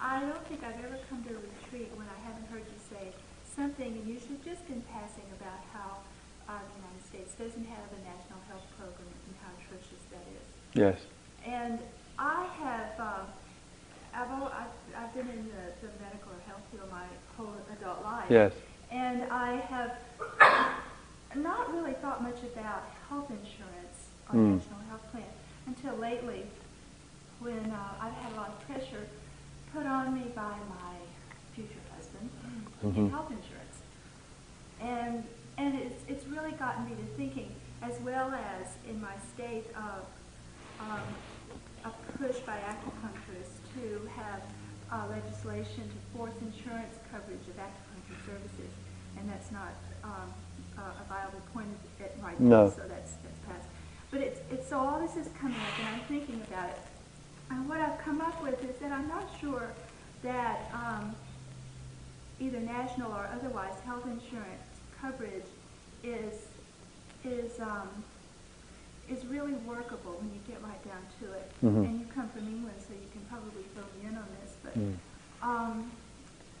[0.00, 3.14] I don't think I've ever come to a retreat when I haven't heard you say
[3.46, 6.02] something, and usually just in passing, about how
[6.50, 10.46] uh, the United States doesn't have a national health program and how atrocious that is.
[10.74, 10.98] Yes.
[11.46, 11.78] And
[12.18, 13.24] I have, uh,
[14.12, 14.73] I've, I've,
[15.16, 17.04] I've been in the, the medical or health field my
[17.36, 18.26] whole adult life.
[18.28, 18.52] Yes.
[18.90, 19.92] And I have
[21.36, 24.56] not really thought much about health insurance or Mm.
[24.58, 25.22] national health plan
[25.66, 26.46] until lately
[27.38, 29.06] when uh, I've had a lot of pressure
[29.72, 30.96] put on me by my
[31.54, 32.28] future husband
[32.82, 32.94] Mhm.
[32.94, 33.76] get health insurance.
[34.80, 35.24] And,
[35.58, 40.06] and it's, it's really gotten me to thinking, as well as in my state of
[40.80, 41.06] um,
[41.84, 44.40] a push by acupuncturists to have
[44.92, 48.70] uh, legislation to force insurance coverage of acupuncture services,
[49.18, 49.72] and that's not
[50.04, 50.28] um,
[50.78, 51.68] a a viable point
[52.00, 52.64] at right No.
[52.66, 53.68] now, so that's, that's passed.
[54.10, 56.78] But it's, it's, so all this is coming up, and I'm thinking about it.
[57.50, 59.70] And what I've come up with is that I'm not sure
[60.22, 61.14] that um,
[62.40, 64.66] either national or otherwise health insurance
[65.00, 65.44] coverage
[66.02, 66.34] is
[67.24, 67.88] is um,
[69.08, 71.50] is really workable when you get right down to it.
[71.62, 71.84] Mhm.
[71.88, 74.43] And you come from England, so you can probably fill me in on this.
[74.64, 74.96] But Mm.
[75.42, 75.92] um,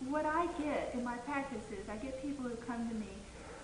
[0.08, 3.08] what I get in my practice is I get people who come to me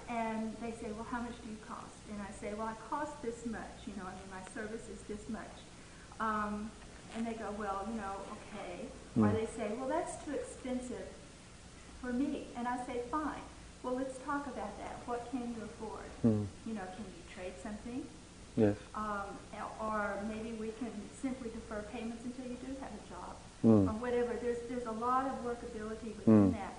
[0.09, 1.95] and they say, well, how much do you cost?
[2.11, 3.77] And I say, well, I cost this much.
[3.87, 5.55] You know, I mean, my service is this much.
[6.19, 6.71] Um,
[7.17, 8.87] and they go, well, you know, okay.
[9.17, 9.35] Or Mm.
[9.35, 11.07] they say, well, that's too expensive
[12.01, 12.47] for me.
[12.57, 13.43] And I say, fine.
[13.83, 14.97] Well, let's talk about that.
[15.07, 16.11] What can you afford?
[16.25, 16.47] Mm.
[16.67, 18.07] You know, can you trade something?
[18.57, 18.77] Yes.
[18.95, 19.39] Um,
[19.81, 23.10] or maybe we can simply defer payments until you do have a job,
[23.65, 23.89] Mm.
[23.89, 24.33] or whatever.
[24.41, 26.53] There's there's a lot of workability within Mm.
[26.55, 26.75] that.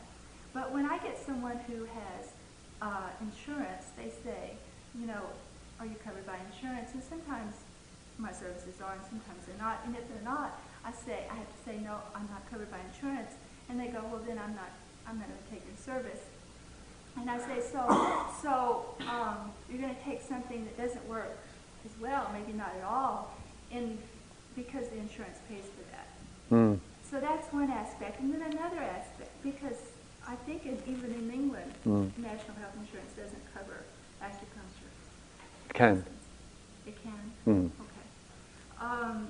[0.53, 2.33] But when I get someone who has
[2.81, 4.57] uh, insurance, they say,
[4.99, 5.23] you know,
[5.79, 6.89] are you covered by insurance?
[6.93, 7.53] And sometimes
[8.17, 9.79] my services are, and sometimes they're not.
[9.85, 12.79] And if they're not, I say I have to say no, I'm not covered by
[12.93, 13.31] insurance.
[13.69, 14.71] And they go, well, then I'm not,
[15.07, 16.19] I'm not going to take your service.
[17.17, 17.81] And I say, so,
[18.41, 21.37] so um, you're going to take something that doesn't work
[21.85, 23.31] as well, maybe not at all,
[23.71, 23.97] in
[24.55, 26.07] because the insurance pays for that.
[26.51, 26.79] Mm.
[27.09, 28.19] So that's one aspect.
[28.19, 29.77] And then another aspect, because
[30.27, 32.11] I think in, even in England, Mm.
[32.17, 33.83] national health insurance doesn't cover
[34.21, 34.91] acupuncture.
[35.69, 36.05] It can.
[36.85, 37.31] It can?
[37.47, 37.69] Mm.
[37.79, 38.85] Okay.
[38.85, 39.27] Um,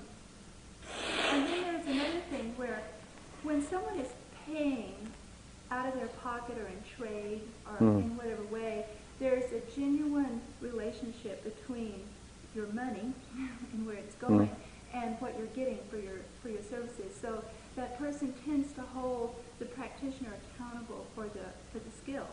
[1.32, 2.80] and then there's another thing where
[3.44, 4.10] when someone is
[4.46, 4.96] paying
[5.72, 8.04] out of their pocket or in trade or Mm.
[8.04, 8.86] in whatever way,
[9.20, 12.02] there's a genuine relationship between
[12.56, 13.14] your money
[13.74, 14.50] and where it's going
[14.94, 17.16] and what you're getting for your for your services.
[17.22, 17.44] So
[17.76, 22.28] that person tends to hold the practitioner accountable for the for the skill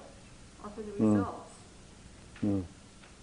[0.65, 1.15] or for the Mm.
[1.15, 1.55] results.
[2.45, 2.65] Mm.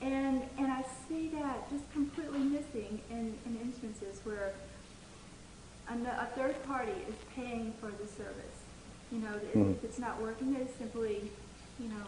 [0.02, 4.54] And and I see that just completely missing in, in instances where
[5.88, 8.58] a third party is paying for the service.
[9.12, 9.72] You know, if, Mm.
[9.76, 11.32] if it's not working, they simply,
[11.80, 12.06] you know,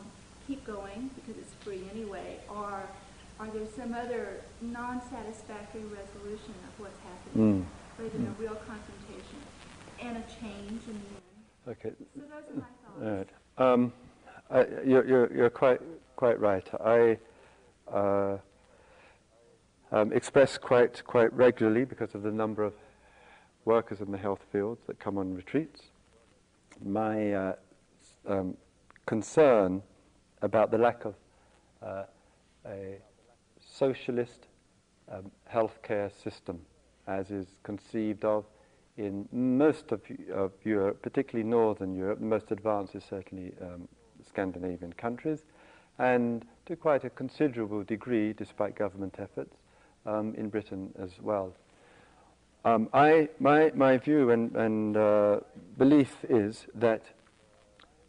[0.48, 2.40] keep going because it's free anyway.
[2.50, 2.84] Or
[3.40, 7.66] are there some other non-satisfactory resolution of what's happening, Mm.
[7.98, 9.40] rather than a real confrontation
[10.02, 11.78] and a change in the end?
[11.78, 11.92] Okay.
[12.16, 13.02] So those are my thoughts.
[13.04, 13.30] All right.
[13.58, 13.94] Um,
[14.50, 15.82] I, you're, you're, you're quite
[16.16, 16.68] quite right.
[16.82, 17.18] I
[17.92, 18.38] uh,
[19.92, 22.74] um, express quite quite regularly because of the number of
[23.66, 25.82] workers in the health field that come on retreats.
[26.84, 27.54] My uh,
[28.28, 28.58] um,
[29.06, 29.84] concern
[30.42, 31.16] about the lack of
[31.84, 32.04] uh,
[32.66, 33.00] a
[33.78, 34.48] socialist
[35.12, 36.60] um, healthcare system,
[37.08, 38.46] as is conceived of
[38.98, 40.02] in most of,
[40.34, 42.20] of Europe, particularly Northern Europe.
[42.20, 43.88] The most advanced is certainly um,
[44.28, 45.46] Scandinavian countries,
[46.00, 49.56] and to quite a considerable degree, despite government efforts,
[50.06, 51.54] um, in Britain as well.
[52.66, 55.40] Um, I, my, my view and, and uh,
[55.78, 57.04] belief is that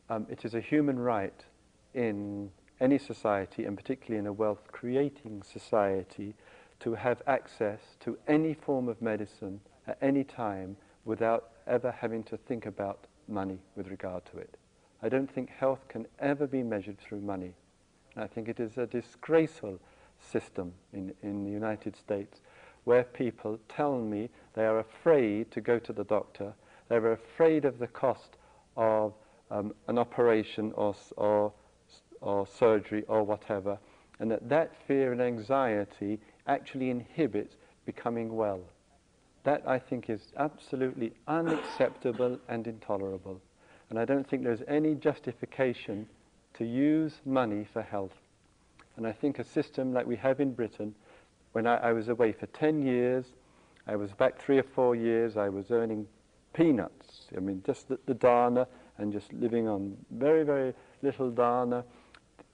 [0.09, 1.45] um, it is a human right
[1.95, 2.51] in
[2.81, 6.35] any society, and particularly in a wealth creating society,
[6.81, 12.37] to have access to any form of medicine at any time without ever having to
[12.37, 14.57] think about money with regard to it.
[15.03, 17.55] I don't think health can ever be measured through money.
[18.15, 19.79] And I think it is a disgraceful
[20.21, 22.41] system in, in the United States
[22.85, 26.55] where people tell me they are afraid to go to the doctor,
[26.89, 28.37] they're afraid of the cost
[28.77, 29.13] of
[29.51, 31.53] um, an operation or, or,
[32.21, 33.79] or surgery or whatever,
[34.21, 37.57] and that that fear and anxiety actually inhibits
[37.87, 38.61] becoming well.
[39.45, 43.41] That I think is absolutely unacceptable and intolerable.
[43.91, 46.07] And I don't think there's any justification
[46.55, 48.13] to use money for health.
[48.97, 50.95] And I think a system like we have in Britain,
[51.53, 53.27] when I, I was away for 10 years,
[53.87, 56.07] I was back three or four years, I was earning
[56.53, 57.29] peanuts.
[57.37, 58.67] I mean, just the, the dana
[58.99, 61.85] and just living on very, very little dana.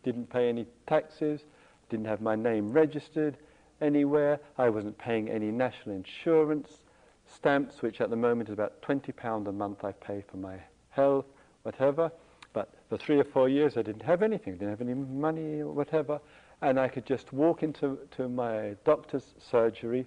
[0.04, 1.40] Didn't pay any taxes,
[1.88, 3.36] didn't have my name registered
[3.80, 4.38] anywhere.
[4.58, 6.84] I wasn't paying any national insurance
[7.26, 10.56] stamps, which at the moment is about £20 a month I pay for my
[10.90, 11.26] health,
[11.62, 12.12] whatever.
[12.52, 15.72] But for three or four years, I didn't have anything, didn't have any money or
[15.72, 16.20] whatever.
[16.62, 20.06] And I could just walk into to my doctor's surgery,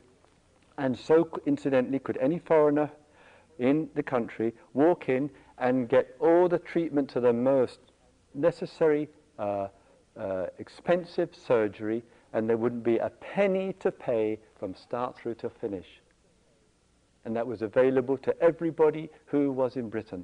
[0.77, 2.89] and so incidentally could any foreigner
[3.59, 7.79] in the country walk in and get all the treatment to the most
[8.33, 9.67] necessary, uh,
[10.19, 12.03] uh, expensive surgery,
[12.33, 15.87] and there wouldn't be a penny to pay from start through to finish.
[17.25, 20.23] And that was available to everybody who was in Britain.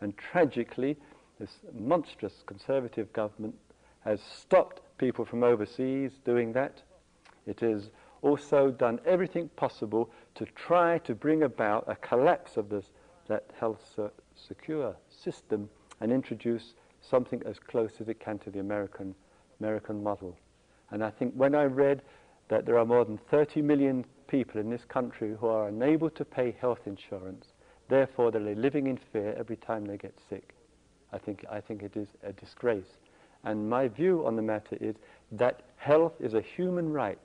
[0.00, 0.96] And tragically,
[1.38, 3.54] this monstrous conservative government
[4.00, 6.82] has stopped people from overseas doing that.
[7.46, 7.90] It has
[8.22, 12.90] also done everything possible to try to bring about a collapse of this,
[13.28, 15.68] that health se- secure system
[16.00, 19.14] and introduce something as close as it can to the American,
[19.60, 20.36] American model.
[20.90, 22.02] And I think when I read
[22.48, 26.24] that there are more than 30 million people in this country who are unable to
[26.24, 27.46] pay health insurance,
[27.88, 30.54] therefore they're living in fear every time they get sick.
[31.12, 32.98] I think, I think it is a disgrace.
[33.44, 34.96] And my view on the matter is
[35.32, 37.18] that health is a human right.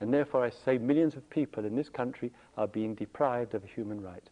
[0.00, 3.66] And therefore I say millions of people in this country are being deprived of a
[3.66, 4.22] human right.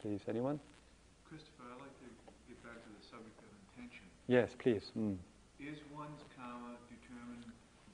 [0.00, 0.60] Please, anyone?
[1.28, 2.08] Christopher, I'd like to
[2.48, 4.06] get back to the subject of intention.
[4.28, 4.92] Yes, please.
[4.92, 5.16] Mm.
[5.58, 7.48] Is one's karma determined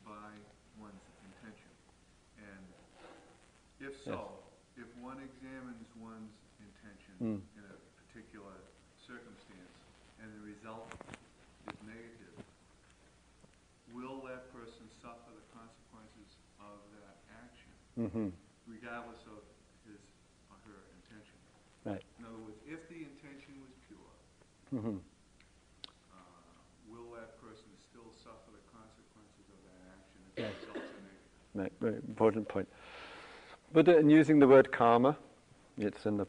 [0.05, 0.35] by
[0.77, 1.71] one's intention?
[2.37, 2.65] And
[3.81, 4.35] if so,
[4.77, 7.41] if one examines one's intention Mm.
[7.57, 8.59] in a particular
[9.07, 9.79] circumstance,
[10.21, 10.91] and the result
[11.71, 12.35] is negative,
[13.95, 18.29] will that person suffer the consequences of that action, hmm
[18.67, 19.39] regardless of
[19.87, 20.01] his
[20.51, 21.39] or her intention?
[21.85, 22.03] Right.
[22.19, 24.13] In other words, if the intention was pure,
[24.71, 24.99] hmm
[26.11, 26.17] uh,
[26.89, 30.55] will that person still suffer the consequences of that action if Yes.
[30.65, 31.21] the results are negative?
[31.29, 32.69] Right, very important point.
[33.73, 35.17] Buddha, in using the word karma,
[35.79, 36.27] it's in the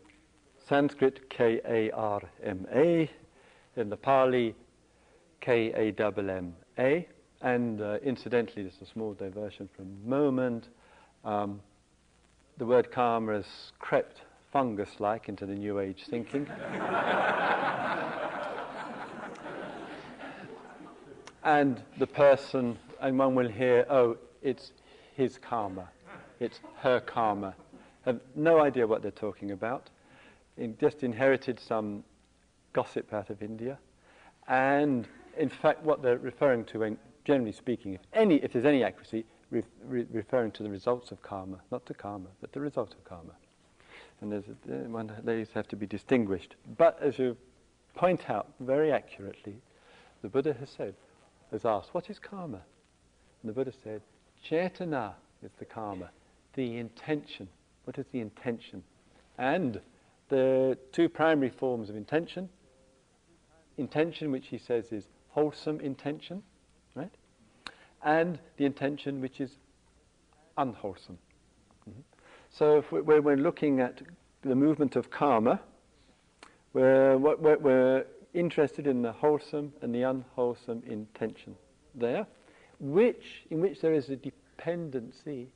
[0.67, 3.09] Sanskrit K A R M A,
[3.75, 4.55] in the Pali
[5.41, 7.07] K A M M A,
[7.41, 10.69] and uh, incidentally, just a small diversion for a moment.
[11.23, 11.61] Um,
[12.57, 14.21] the word karma has crept
[14.51, 16.47] fungus like into the New Age thinking.
[21.43, 24.71] and the person, and one will hear, oh, it's
[25.15, 25.89] his karma,
[26.39, 27.55] it's her karma.
[28.03, 29.89] Have no idea what they're talking about.
[30.57, 32.03] In, just inherited some
[32.73, 33.77] gossip out of India,
[34.47, 35.07] and
[35.37, 39.25] in fact, what they're referring to, when, generally speaking, if any, if there's any accuracy,
[39.51, 43.03] re- re- referring to the results of karma, not to karma, but the result of
[43.03, 43.33] karma.
[44.21, 46.55] And there's a, these have to be distinguished.
[46.77, 47.35] But as you
[47.95, 49.55] point out very accurately,
[50.21, 50.95] the Buddha has said,
[51.51, 52.61] has asked, what is karma?
[53.41, 54.01] And the Buddha said,
[54.49, 56.09] Chetana is the karma,
[56.53, 57.47] the intention.
[57.85, 58.83] What is the intention?
[59.37, 59.79] And
[60.29, 62.49] the two primary forms of intention
[63.77, 66.41] intention, which he says is wholesome intention,
[66.95, 67.11] right?
[68.03, 69.57] And the intention which is
[70.57, 71.17] unwholesome.
[71.89, 72.03] Mhm.
[72.49, 74.01] So if we- we're, we're looking at
[74.43, 75.59] the movement of karma,
[76.71, 81.57] we're, we're, we're interested in the wholesome and the unwholesome intention
[81.93, 82.25] there,
[82.79, 85.47] which, in which there is a dependency.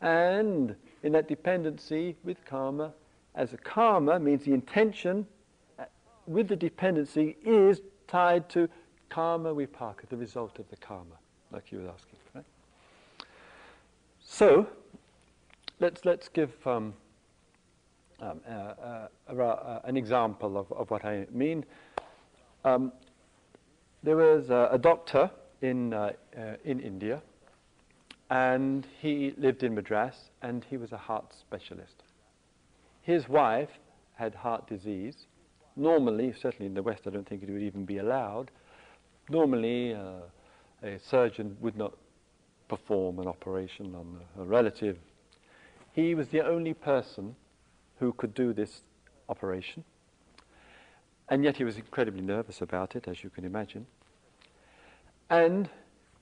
[0.00, 2.92] And in that dependency with karma,
[3.34, 5.26] as a karma means the intention
[5.78, 5.84] uh,
[6.26, 8.68] with the dependency is tied to
[9.08, 11.16] karma vipaka, the result of the karma,
[11.52, 12.44] like you were asking, right?
[14.20, 14.66] So,
[15.80, 16.94] let's, let's give um,
[18.20, 21.64] um, uh, uh, uh, an example of, of what I mean.
[22.64, 22.92] Um,
[24.02, 25.30] there was a doctor
[25.62, 27.22] in, uh, uh, in India,
[28.30, 32.02] and he lived in Madras, and he was a heart specialist.
[33.02, 33.70] His wife
[34.14, 35.26] had heart disease.
[35.76, 38.50] Normally, certainly in the West, I don't think it would even be allowed.
[39.28, 40.22] Normally, uh,
[40.82, 41.92] a surgeon would not
[42.68, 44.98] perform an operation on a, a relative.
[45.92, 47.36] He was the only person
[47.98, 48.82] who could do this
[49.28, 49.84] operation.
[51.28, 53.86] And yet he was incredibly nervous about it, as you can imagine.
[55.28, 55.68] And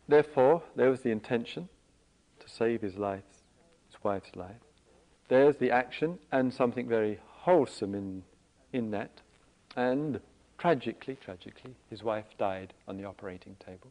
[0.08, 1.68] therefore, there was the intention
[2.40, 3.24] to save his life,
[3.90, 4.56] his wife's life.
[5.28, 8.22] There's the action and something very wholesome in,
[8.72, 9.20] in that.
[9.76, 10.20] And
[10.58, 13.90] tragically, tragically, his wife died on the operating table.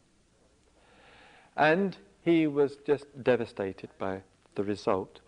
[1.56, 4.22] And he was just devastated by
[4.54, 5.20] the result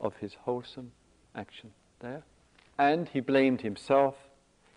[0.00, 0.92] of his wholesome
[1.34, 1.70] action
[2.00, 2.22] there.
[2.78, 4.14] And he blamed himself.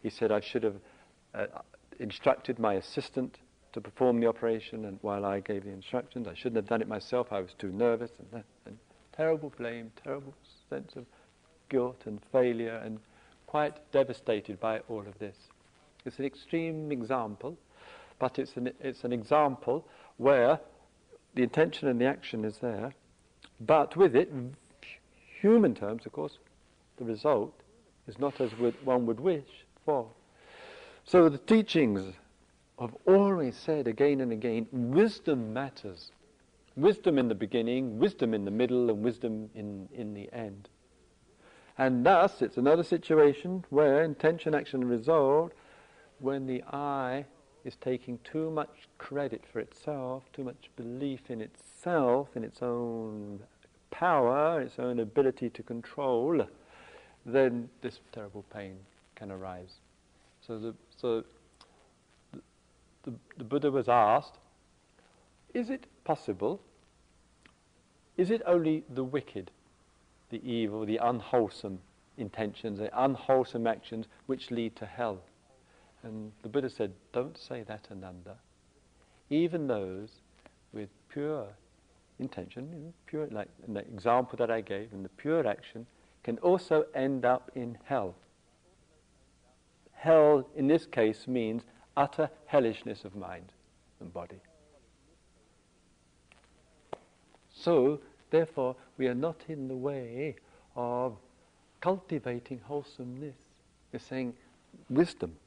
[0.01, 0.75] He said, I should have
[1.33, 1.45] uh,
[1.99, 3.37] instructed my assistant
[3.75, 6.87] to perform the operation, and while I gave the instructions, I shouldn't have done it
[6.87, 7.33] myself.
[7.33, 8.09] I was too nervous.
[8.17, 8.77] And, that, and
[9.11, 10.33] terrible blame, terrible
[10.69, 11.05] sense of
[11.67, 12.99] guilt and failure, and
[13.47, 15.35] quite devastated by all of this.
[16.05, 17.57] It's an extreme example,
[18.17, 20.61] but it's an, it's an example where
[21.33, 22.93] the intention and the action is there,
[23.59, 24.31] but with it,
[25.41, 26.37] human terms, of course,
[26.95, 27.53] the result
[28.07, 28.51] is not as
[28.85, 30.07] one would wish for.
[31.03, 32.13] So the teachings
[32.79, 36.11] have always said again and again, wisdom matters.
[36.75, 40.67] Wisdom in the beginning, wisdom in the middle, and wisdom in, in the end.
[41.77, 45.53] And thus, it's another situation where intention, action, and result,
[46.19, 47.25] when the I
[47.63, 53.39] is taking too much credit for itself, too much belief in itself, in its own
[53.89, 56.45] power, its own ability to control,
[57.25, 58.77] then this terrible pain
[59.15, 59.79] can arise.
[60.45, 61.23] So the, so
[63.05, 64.39] the, the Buddha was asked,
[65.53, 66.61] is it possible,
[68.17, 69.51] is it only the wicked,
[70.29, 71.79] the evil, the unwholesome
[72.17, 75.19] intentions, the unwholesome actions which lead to hell?
[76.03, 78.35] And the Buddha said, don't say that, Ananda.
[79.29, 80.09] Even those
[80.73, 81.47] with pure
[82.19, 85.85] intention, you know, pure, like the example that I gave, in the pure action,
[86.23, 88.15] can also end up in hell.
[89.93, 91.63] Hell, in this case, means
[91.97, 93.51] utter hellishness of mind
[93.99, 94.41] and body.
[97.53, 97.99] So,
[98.31, 100.35] therefore, we are not in the way
[100.75, 101.17] of
[101.81, 103.35] cultivating wholesomeness.
[103.91, 104.33] We're saying
[104.89, 105.37] wisdom.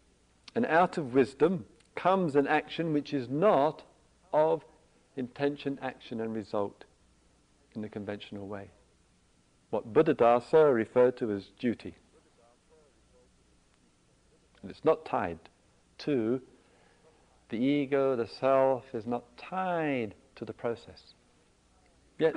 [0.55, 3.83] And out of wisdom comes an action which is not
[4.33, 4.65] of
[5.17, 6.85] intention, action, and result
[7.75, 8.71] in the conventional way.
[9.71, 11.95] What Buddhadasa referred to as duty.
[14.63, 15.39] And it's not tied
[15.99, 16.41] to
[17.49, 21.15] the ego, the self is not tied to the process.
[22.19, 22.35] Yet,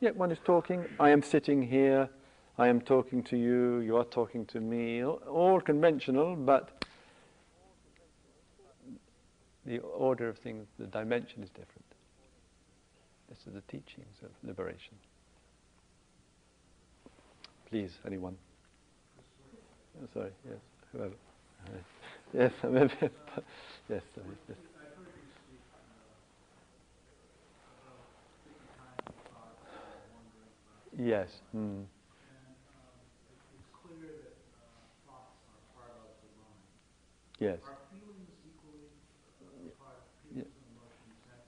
[0.00, 2.08] yet one is talking, I am sitting here,
[2.56, 6.84] I am talking to you, you are talking to me, all conventional, but
[9.64, 11.84] the order of things, the dimension is different.
[13.28, 14.94] This is the teachings of liberation.
[17.68, 18.36] Please, anyone?
[20.02, 20.58] Oh, sorry, yes,
[20.90, 21.14] whoever.
[22.32, 22.92] Yes, maybe.
[23.88, 24.56] yes, yes.
[30.96, 31.40] Yes.
[31.54, 31.84] Mm.
[33.54, 36.64] it's clear that uh, thoughts are part of the mind.
[37.38, 37.58] Yes.
[37.66, 38.90] Are feelings equally
[39.40, 41.16] uh, part of feelings and emotions?
[41.30, 41.40] And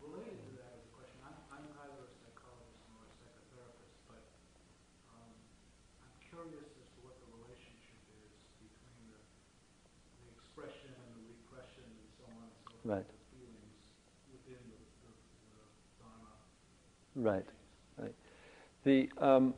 [0.00, 1.18] related to that is a question.
[1.26, 4.22] I'm, I'm neither a psychologist nor a psychotherapist, but
[5.10, 5.34] um,
[6.00, 9.20] I'm curious as to what the relationship is between the,
[10.22, 13.04] the expression and the repression and so on and so forth Right.
[17.14, 17.44] Right.
[17.98, 18.14] right.
[18.84, 19.54] The um,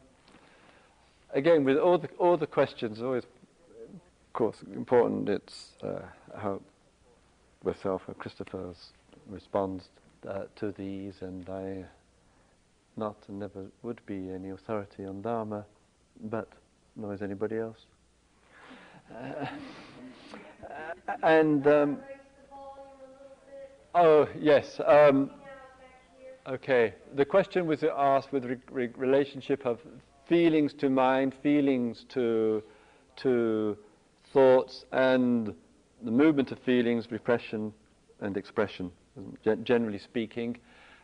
[1.32, 5.28] again with all the all the questions, always, of course, important.
[5.28, 6.00] It's uh,
[6.36, 6.60] how
[7.64, 8.74] myself and Christopher
[9.28, 9.88] responds
[10.28, 11.84] uh, to these, and I
[12.96, 15.64] not and never would be any authority on Dharma,
[16.24, 16.48] but
[16.96, 17.78] nor is anybody else.
[19.14, 19.46] Uh,
[21.22, 21.98] and um,
[23.94, 24.80] oh yes.
[24.86, 25.30] Um,
[26.46, 26.92] Okay.
[27.14, 29.80] The question was asked with re- re- relationship of
[30.26, 32.62] feelings to mind, feelings to
[33.16, 33.78] to
[34.32, 35.54] thoughts, and
[36.02, 37.72] the movement of feelings, repression,
[38.20, 38.90] and expression,
[39.62, 40.58] generally speaking.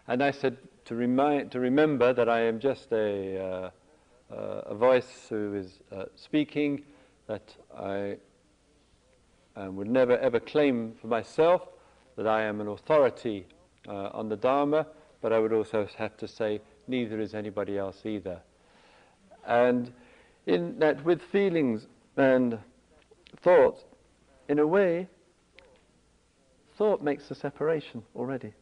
[0.09, 3.70] And I said to remind to remember that I am just a uh,
[4.30, 6.84] uh, a voice who is uh, speaking.
[7.28, 8.18] That I
[9.57, 11.62] um, would never ever claim for myself
[12.20, 13.46] that I am an authority
[13.88, 14.86] uh, on the Dharma
[15.20, 18.40] but I would also have to say neither is anybody else either.
[19.46, 19.92] And
[20.46, 22.58] in that, with feelings and
[23.42, 23.84] thoughts,
[24.48, 25.08] in a way,
[26.76, 28.52] thought makes the separation already.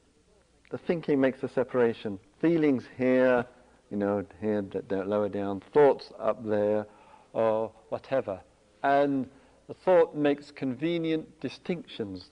[0.71, 2.19] The thinking makes the separation.
[2.41, 3.47] Feelings here,
[3.91, 6.87] you know, here, lower down, thoughts up there,
[7.33, 8.41] or whatever.
[8.83, 9.29] And
[9.69, 12.31] the thought makes convenient distinctions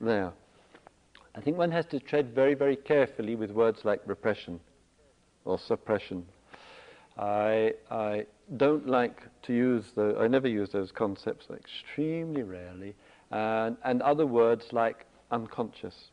[0.00, 0.32] there.
[1.34, 4.60] I think one has to tread very, very carefully with words like repression
[5.44, 6.26] or suppression.
[7.18, 8.26] I, I
[8.56, 12.94] don't like to use the, I never use those concepts extremely rarely,
[13.30, 16.10] and, and other words like unconscious.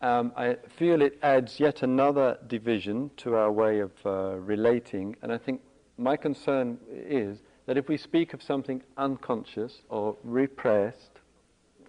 [0.00, 5.32] Um, I feel it adds yet another division to our way of uh, relating, and
[5.32, 5.60] I think
[5.96, 11.20] my concern is that if we speak of something unconscious or repressed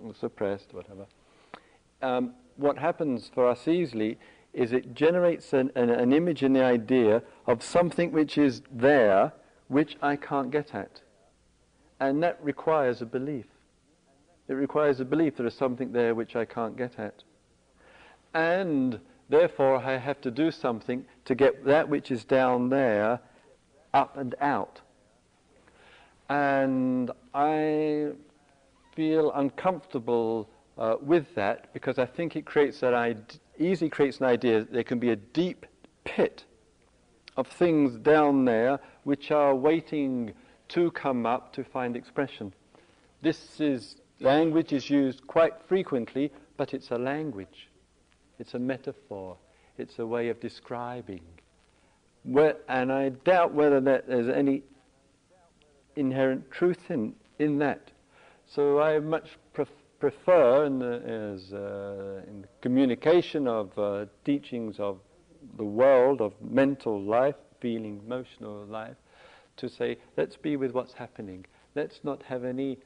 [0.03, 1.05] or suppressed, whatever,
[2.05, 4.17] um, what happens for us easily
[4.53, 9.33] is it generates an, an, an, image and the idea of something which is there
[9.67, 11.01] which I can't get at.
[11.99, 13.47] And that requires a belief.
[14.47, 17.23] It requires a belief there is something there which I can't get at.
[18.33, 23.19] And therefore I have to do something to get that which is down there
[23.93, 24.81] up and out.
[26.29, 28.11] And I
[28.95, 34.25] feel uncomfortable uh, with that because I think it creates that id- easily creates an
[34.25, 35.65] idea that there can be a deep
[36.03, 36.43] pit
[37.37, 40.33] of things down there which are waiting
[40.69, 42.53] to come up to find expression.
[43.21, 47.69] This is language is used quite frequently, but it's a language.
[48.39, 49.37] It's a metaphor.
[49.77, 51.21] It's a way of describing.
[52.23, 54.63] Where, and I doubt whether that there's any
[55.95, 57.91] inherent truth in, in that.
[58.47, 59.37] So I much
[60.11, 64.99] prefer in the, as, uh, in the communication of uh, teachings of
[65.57, 68.97] the world, of mental life, feeling, emotional life,
[69.57, 71.43] to say, let's be with what's happening.
[71.73, 72.77] Let's not have any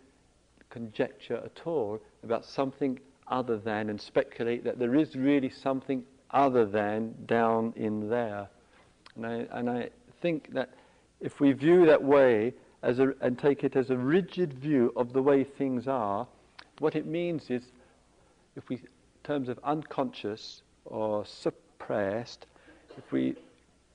[0.69, 2.97] conjecture at all about something
[3.27, 8.47] other than and speculate that there is really something other than down in there.
[9.17, 9.89] And I, and I
[10.21, 10.69] think that
[11.19, 15.11] if we view that way as a, and take it as a rigid view of
[15.11, 16.25] the way things are,
[16.79, 17.63] what it means is,
[18.55, 18.81] if we,
[19.23, 22.45] terms of unconscious or suppressed,
[22.97, 23.35] if we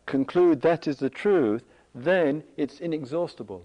[0.06, 1.62] conclude that is the truth,
[1.94, 3.64] then it's inexhaustible.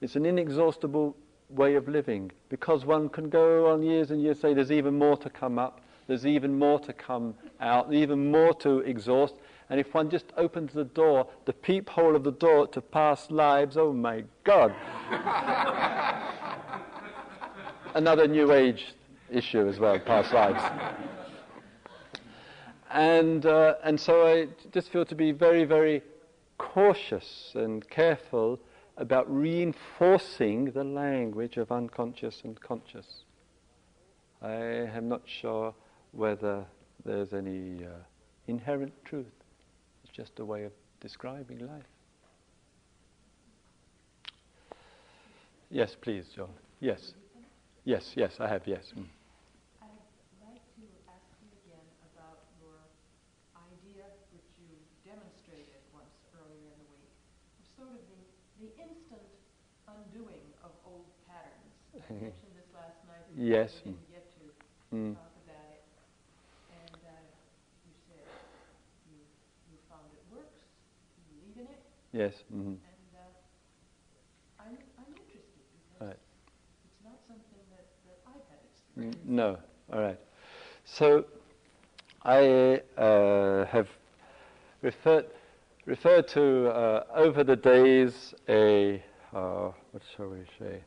[0.00, 1.16] It's an inexhaustible
[1.48, 5.16] way of living because one can go on years and years say there's even more
[5.18, 9.34] to come up, there's even more to come out, even more to exhaust.
[9.68, 13.76] And if one just opens the door, the peephole of the door to past lives,
[13.76, 14.74] oh my God.
[17.96, 18.94] Another New Age
[19.30, 20.62] issue as well, past lives.
[22.90, 26.02] And, uh, and so I just feel to be very, very
[26.58, 28.60] cautious and careful
[28.98, 33.24] about reinforcing the language of unconscious and conscious.
[34.42, 35.74] I am not sure
[36.12, 36.66] whether
[37.06, 37.88] there's any uh,
[38.46, 39.24] inherent truth.
[40.04, 41.88] It's just a way of describing life.
[45.70, 46.50] Yes, please, John.
[46.78, 47.14] Yes.
[47.86, 48.92] Yes, yes, I have, yes.
[48.94, 49.06] Mm.
[50.12, 51.22] I'd like to ask you again about
[72.12, 72.85] your idea, which you demonstrated
[79.24, 79.58] No,
[79.92, 80.18] all right.
[80.84, 81.26] So
[82.22, 83.88] I uh, have
[84.82, 85.26] referred
[85.84, 89.02] referred to uh, over the days a
[89.34, 90.82] uh, what shall we say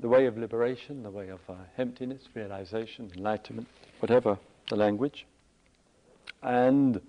[0.00, 3.68] the way of liberation, the way of uh, emptiness, realization, enlightenment,
[4.00, 4.38] whatever
[4.68, 5.26] the language,
[6.42, 7.00] and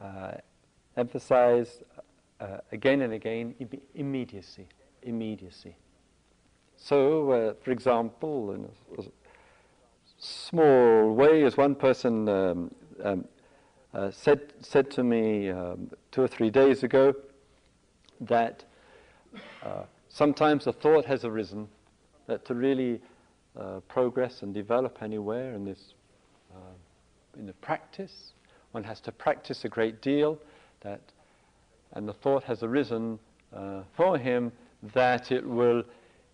[0.00, 0.32] uh,
[0.96, 1.82] emphasize
[2.40, 4.66] uh, again and again imme- immediacy,
[5.02, 5.76] immediacy.
[6.76, 9.04] So, uh, for example, in a, a
[10.18, 13.24] small way, as one person um, um,
[13.92, 17.14] uh, said, said to me um, two or three days ago,
[18.20, 18.64] that
[19.62, 21.68] uh, sometimes a thought has arisen
[22.26, 23.00] that to really
[23.58, 25.94] uh, progress and develop anywhere in this
[26.54, 28.32] uh, in the practice,
[28.72, 30.38] one has to practice a great deal.
[30.82, 31.00] That,
[31.92, 33.18] and the thought has arisen
[33.54, 34.52] uh, for him
[34.94, 35.82] that it will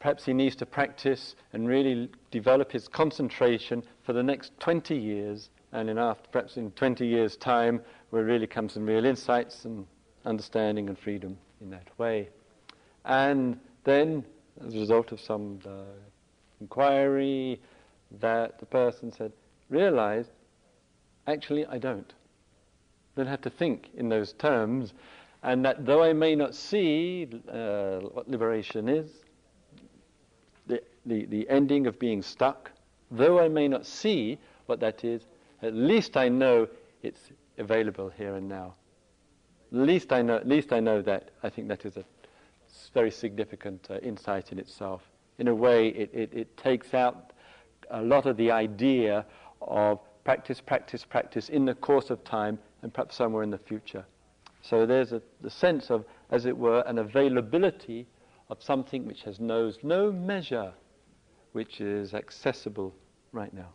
[0.01, 5.51] perhaps he needs to practice and really develop his concentration for the next 20 years,
[5.72, 7.80] and in after, perhaps in 20 years' time,
[8.11, 9.86] will really come some real insights and
[10.24, 12.28] understanding and freedom in that way.
[13.05, 14.24] And then,
[14.66, 15.82] as a result of some uh,
[16.61, 17.61] inquiry,
[18.20, 19.32] that the person said,
[19.68, 20.26] realize,
[21.26, 22.12] actually, I don't.
[23.16, 24.94] Then have to think in those terms,
[25.42, 29.11] and that though I may not see uh, what liberation is,
[30.71, 32.71] the, the, the ending of being stuck,
[33.11, 35.27] though I may not see what that is,
[35.62, 36.68] at least I know
[37.03, 38.75] it's available here and now.
[39.73, 41.31] At least I know, at least I know that.
[41.43, 42.05] I think that is a
[42.95, 45.03] very significant uh, insight in itself.
[45.39, 47.33] In a way, it, it, it takes out
[47.91, 49.25] a lot of the idea
[49.62, 54.05] of practice, practice, practice in the course of time and perhaps somewhere in the future.
[54.62, 58.07] So there's a, the sense of, as it were, an availability
[58.51, 60.72] of something which has knows no measure,
[61.53, 62.94] which is accessible
[63.32, 63.68] right now.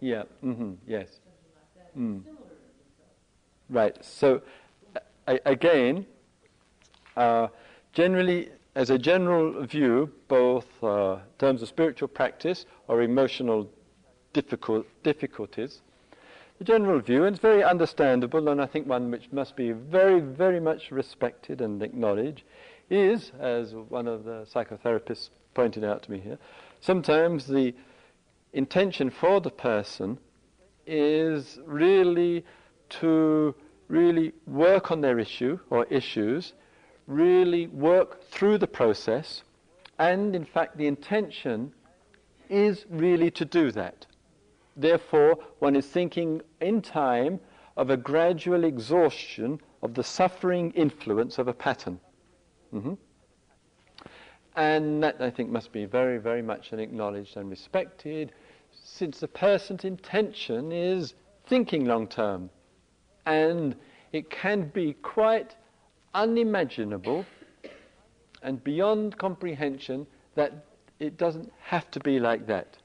[0.00, 0.22] Yeah.
[0.40, 1.20] hmm Yes.
[1.76, 2.22] like Mm.
[3.68, 4.04] Right.
[4.04, 4.40] So,
[5.26, 6.06] again,
[7.16, 7.48] uh,
[7.92, 13.68] generally, as a general view, both uh, in terms of spiritual practice or emotional
[14.32, 15.82] difficult, difficulties,
[16.58, 20.20] the general view, and it's very understandable, and I think one which must be very,
[20.20, 22.42] very much respected and acknowledged,
[22.90, 26.38] is, as one of the psychotherapists pointed out to me here,
[26.80, 27.74] sometimes the
[28.52, 30.18] intention for the person
[30.86, 32.44] is really
[32.88, 33.54] to
[33.88, 36.54] really work on their issue or issues,
[37.06, 39.42] really work through the process,
[39.98, 41.72] and in fact, the intention
[42.48, 44.06] is really to do that.
[44.78, 47.40] Therefore, one is thinking in time
[47.76, 52.00] of a gradual exhaustion of the suffering influence of a pattern.
[52.72, 52.96] Mhm.
[54.54, 58.32] And that, I think, must be very, very much acknowledged and respected,
[58.70, 61.14] since the person's intention is
[61.44, 62.50] thinking long term.
[63.26, 63.76] And
[64.12, 65.56] it can be quite
[66.14, 67.26] unimaginable
[68.42, 70.52] and beyond comprehension that
[70.98, 72.78] it doesn't have to be like that.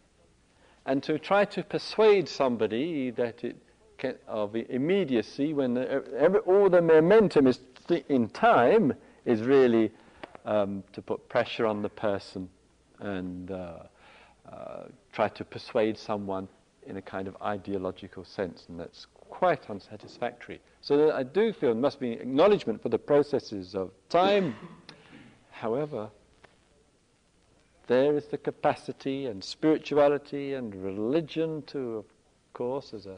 [0.86, 3.56] And to try to persuade somebody that it
[3.98, 8.94] can, of immediacy when the, every, all the momentum is th- in time
[9.26, 9.92] is really
[10.46, 12.50] um, to put pressure on the person
[13.00, 13.74] and uh,
[14.52, 16.48] uh, try to persuade someone
[16.86, 20.60] in a kind of ideological sense, and that's quite unsatisfactory.
[20.82, 24.56] So I do feel there must be acknowledgement for the processes of time.
[25.52, 26.10] However,
[27.88, 32.06] there is the capacity and spirituality and religion to, of
[32.54, 33.18] course, as a,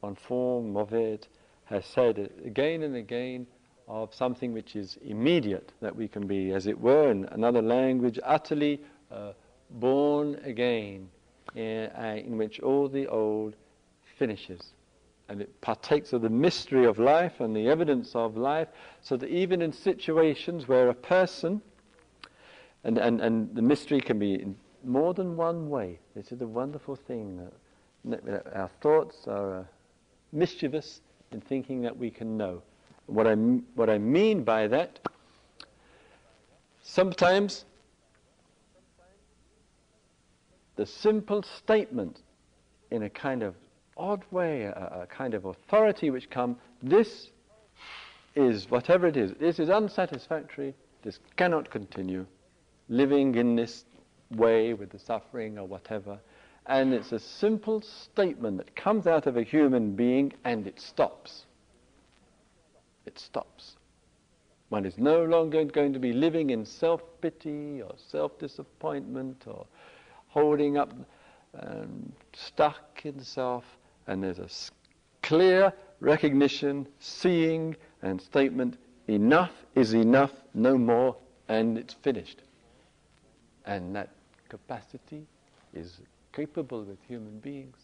[0.00, 1.28] one form of it
[1.64, 3.46] has said again and again,
[3.88, 8.18] of something which is immediate, that we can be, as it were, in another language,
[8.22, 8.80] utterly
[9.10, 9.32] uh,
[9.70, 11.08] born again,
[11.54, 13.54] in, uh, in which all the old
[14.18, 14.72] finishes.
[15.30, 18.68] And it partakes of the mystery of life and the evidence of life,
[19.00, 21.62] so that even in situations where a person,
[22.88, 26.46] and, and, and the mystery can be in more than one way, this is a
[26.46, 27.46] wonderful thing,
[28.54, 29.64] our thoughts are uh,
[30.32, 32.62] mischievous in thinking that we can know.
[33.04, 33.34] What I,
[33.74, 35.00] what I mean by that,
[36.82, 37.66] sometimes
[40.76, 42.22] the simple statement
[42.90, 43.54] in a kind of
[43.98, 47.28] odd way, a, a kind of authority which come, this
[48.34, 50.72] is whatever it is, this is unsatisfactory,
[51.02, 52.24] this cannot continue,
[52.88, 53.84] living in this
[54.30, 56.18] way with the suffering or whatever.
[56.66, 61.46] And it's a simple statement that comes out of a human being and it stops
[63.08, 63.76] it stops.
[64.68, 69.66] One is no longer going to be living in self pity or self disappointment or
[70.28, 70.92] holding up
[71.54, 73.64] and stuck in self,
[74.06, 74.48] and there's a
[75.22, 78.76] clear recognition, seeing, and statement
[79.08, 81.16] enough is enough, no more,
[81.48, 82.42] and it's finished.
[83.68, 84.08] And that
[84.48, 85.26] capacity
[85.74, 86.00] is
[86.32, 87.76] capable with human beings.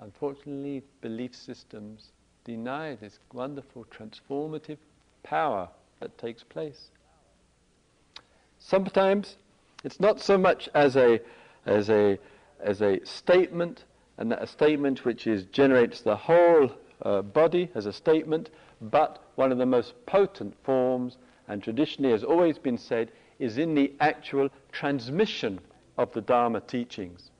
[0.00, 2.12] Unfortunately, belief systems
[2.44, 4.78] deny this wonderful transformative
[5.24, 5.68] power
[5.98, 6.90] that takes place.
[8.60, 9.36] Sometimes
[9.82, 11.20] it's not so much as a,
[11.66, 12.16] as a,
[12.60, 13.84] as a statement,
[14.16, 16.70] and that a statement which is, generates the whole
[17.02, 18.50] uh, body as a statement,
[18.80, 21.16] but one of the most potent forms,
[21.48, 23.10] and traditionally has always been said,
[23.40, 25.58] is in the actual transmission
[25.98, 27.30] of the Dharma teachings.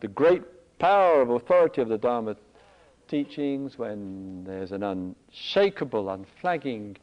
[0.00, 0.42] The great
[0.78, 2.36] power of authority of the Dharma
[3.08, 6.96] teachings, when there's an unshakable, unflagging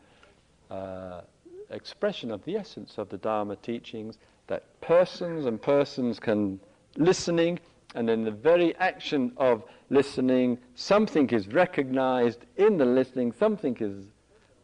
[0.72, 1.22] uh,
[1.70, 4.18] expression of the essence of the Dharma teachings,
[4.48, 6.60] that persons and persons can
[6.98, 7.60] listening,
[7.96, 14.06] and in the very action of listening, something is recognized in the listening, something is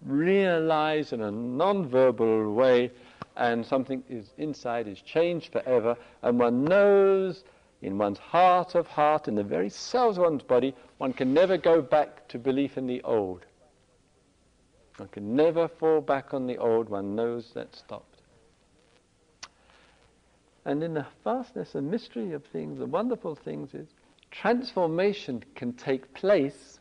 [0.06, 2.92] realized in a non-verbal way,
[3.40, 7.44] and something is inside is changed forever, and one knows
[7.82, 11.58] in one's heart of heart, in the very cells of one's body, one can never
[11.58, 13.46] go back to belief in the old.
[14.98, 16.90] One can never fall back on the old.
[16.90, 18.18] One knows that stopped.
[20.66, 23.88] And in the vastness and mystery of things, the wonderful things is
[24.30, 26.80] transformation can take place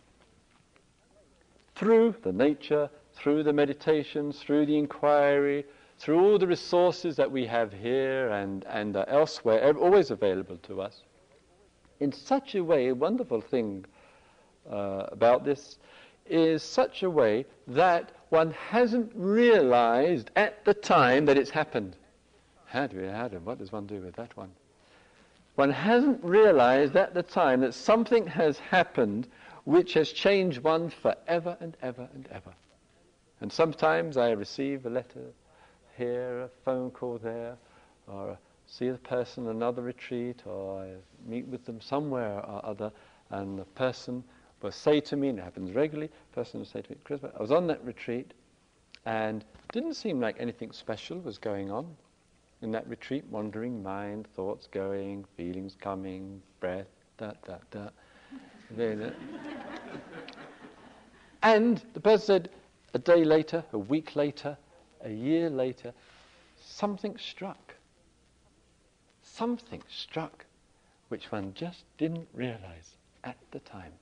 [1.77, 5.65] through the nature, through the meditations, through the inquiry,
[5.99, 10.81] through all the resources that we have here and, and uh, elsewhere, always available to
[10.81, 11.03] us,
[12.01, 13.85] in such a way, a wonderful thing
[14.71, 15.79] uh, about this
[16.27, 21.97] is such a way that one hasn't realized at the time that it's happened.
[22.67, 24.51] How do we, how do, what does one do with that one?
[25.57, 29.27] One hasn't realized at the time that something has happened
[29.65, 32.53] which has changed one forever and ever and ever.
[33.41, 35.33] And sometimes I receive a letter
[35.99, 37.57] here, a phone call there,
[38.07, 40.95] or see the person another retreat, or I
[41.29, 42.93] meet with them somewhere or other,
[43.31, 44.23] and the person
[44.63, 47.21] will say to me, and it happens regularly, the person will say to me, Chris,
[47.23, 48.33] I was on that retreat,
[49.05, 51.97] and didn't seem like anything special was going on
[52.63, 56.87] in that retreat, wandering mind, thoughts going, feelings coming, breath,
[57.19, 57.89] da, da, da.
[61.43, 62.51] and the person said,
[62.95, 64.57] a day later, a week later,
[65.05, 65.93] a year later,
[66.61, 67.75] something struck.
[69.23, 70.45] Something struck
[71.09, 73.93] which one just didn't realize at the time.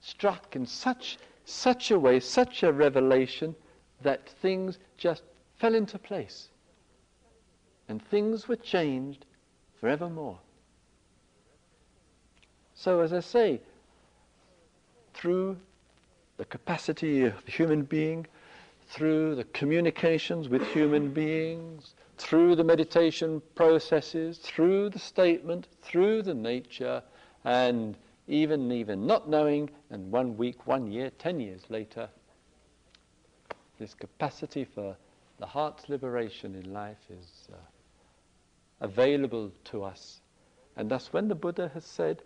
[0.00, 3.54] Struck in such, such a way, such a revelation,
[4.02, 5.22] that things just
[5.58, 6.48] fell into place.
[7.88, 9.26] And things were changed
[9.80, 10.38] forevermore.
[12.74, 13.60] So, as I say,
[15.14, 15.56] through
[16.36, 18.26] the capacity of the human being
[18.88, 26.34] through the communications with human beings, through the meditation processes, through the statement, through the
[26.34, 27.02] nature,
[27.44, 32.08] and even even not knowing, and one week, one year, ten years later,
[33.78, 34.96] this capacity for
[35.38, 37.56] the heart's liberation in life is uh,
[38.80, 40.20] available to us.
[40.76, 42.22] And thus, when the Buddha has said,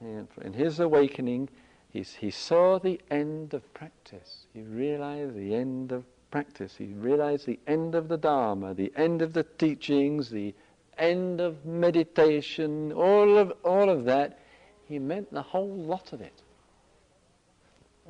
[0.00, 1.48] in, in his awakening,
[1.92, 4.46] he saw the end of practice.
[4.52, 6.74] He realized the end of practice.
[6.76, 10.54] He realized the end of the Dharma, the end of the teachings, the
[10.98, 14.38] end of meditation, all of, all of that.
[14.86, 16.42] He meant the whole lot of it.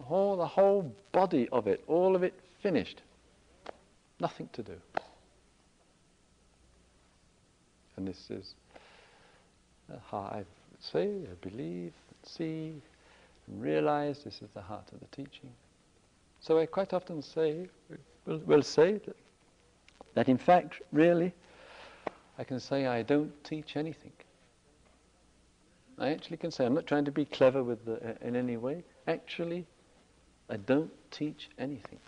[0.08, 3.02] All, the whole body of it, all of it finished.
[4.20, 4.74] Nothing to do.
[7.96, 8.54] And this is
[10.10, 10.44] how I
[10.80, 12.80] say, I believe, see,
[13.56, 15.50] realize this is the heart of the teaching.
[16.40, 17.68] So I quite often say,
[18.26, 19.16] will will say that,
[20.14, 21.32] that in fact, really,
[22.38, 24.12] I can say I don't teach anything.
[25.98, 28.56] I actually can say, I'm not trying to be clever with the, uh, in any
[28.56, 28.84] way.
[29.08, 29.66] Actually,
[30.48, 31.98] I don't teach anything.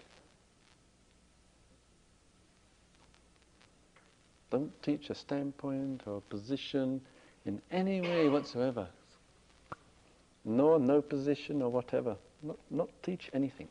[4.51, 7.01] Don't teach a standpoint or a position
[7.47, 8.88] in any way whatsoever.
[10.51, 12.16] Nor no position or whatever.
[12.42, 13.68] Not, not teach anything.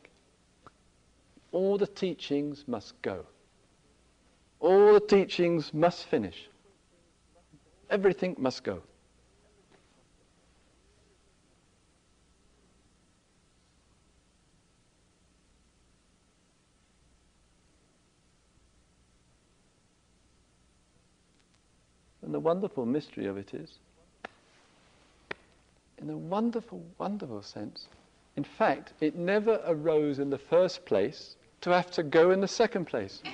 [1.52, 3.26] All the teachings must go.
[4.60, 6.48] All the teachings must finish.
[7.90, 8.80] Everything must go.
[22.22, 23.68] And the wonderful mystery of it is,
[26.00, 27.88] in a wonderful, wonderful sense,
[28.36, 32.48] in fact, it never arose in the first place to have to go in the
[32.48, 33.22] second place.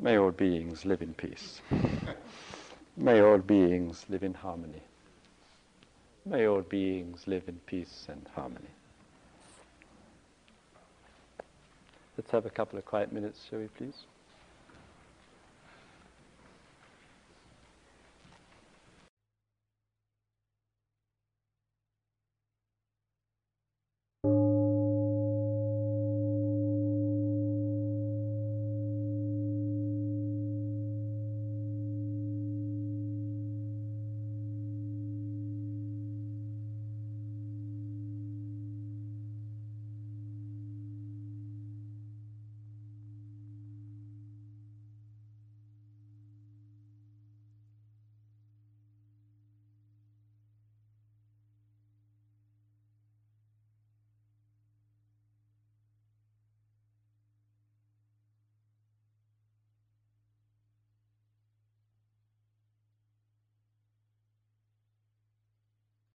[0.00, 1.60] May all beings live in peace.
[2.96, 4.82] May all beings live in harmony.
[6.24, 8.70] May all beings live in peace and harmony.
[12.16, 14.04] Let's have a couple of quiet minutes, shall we please?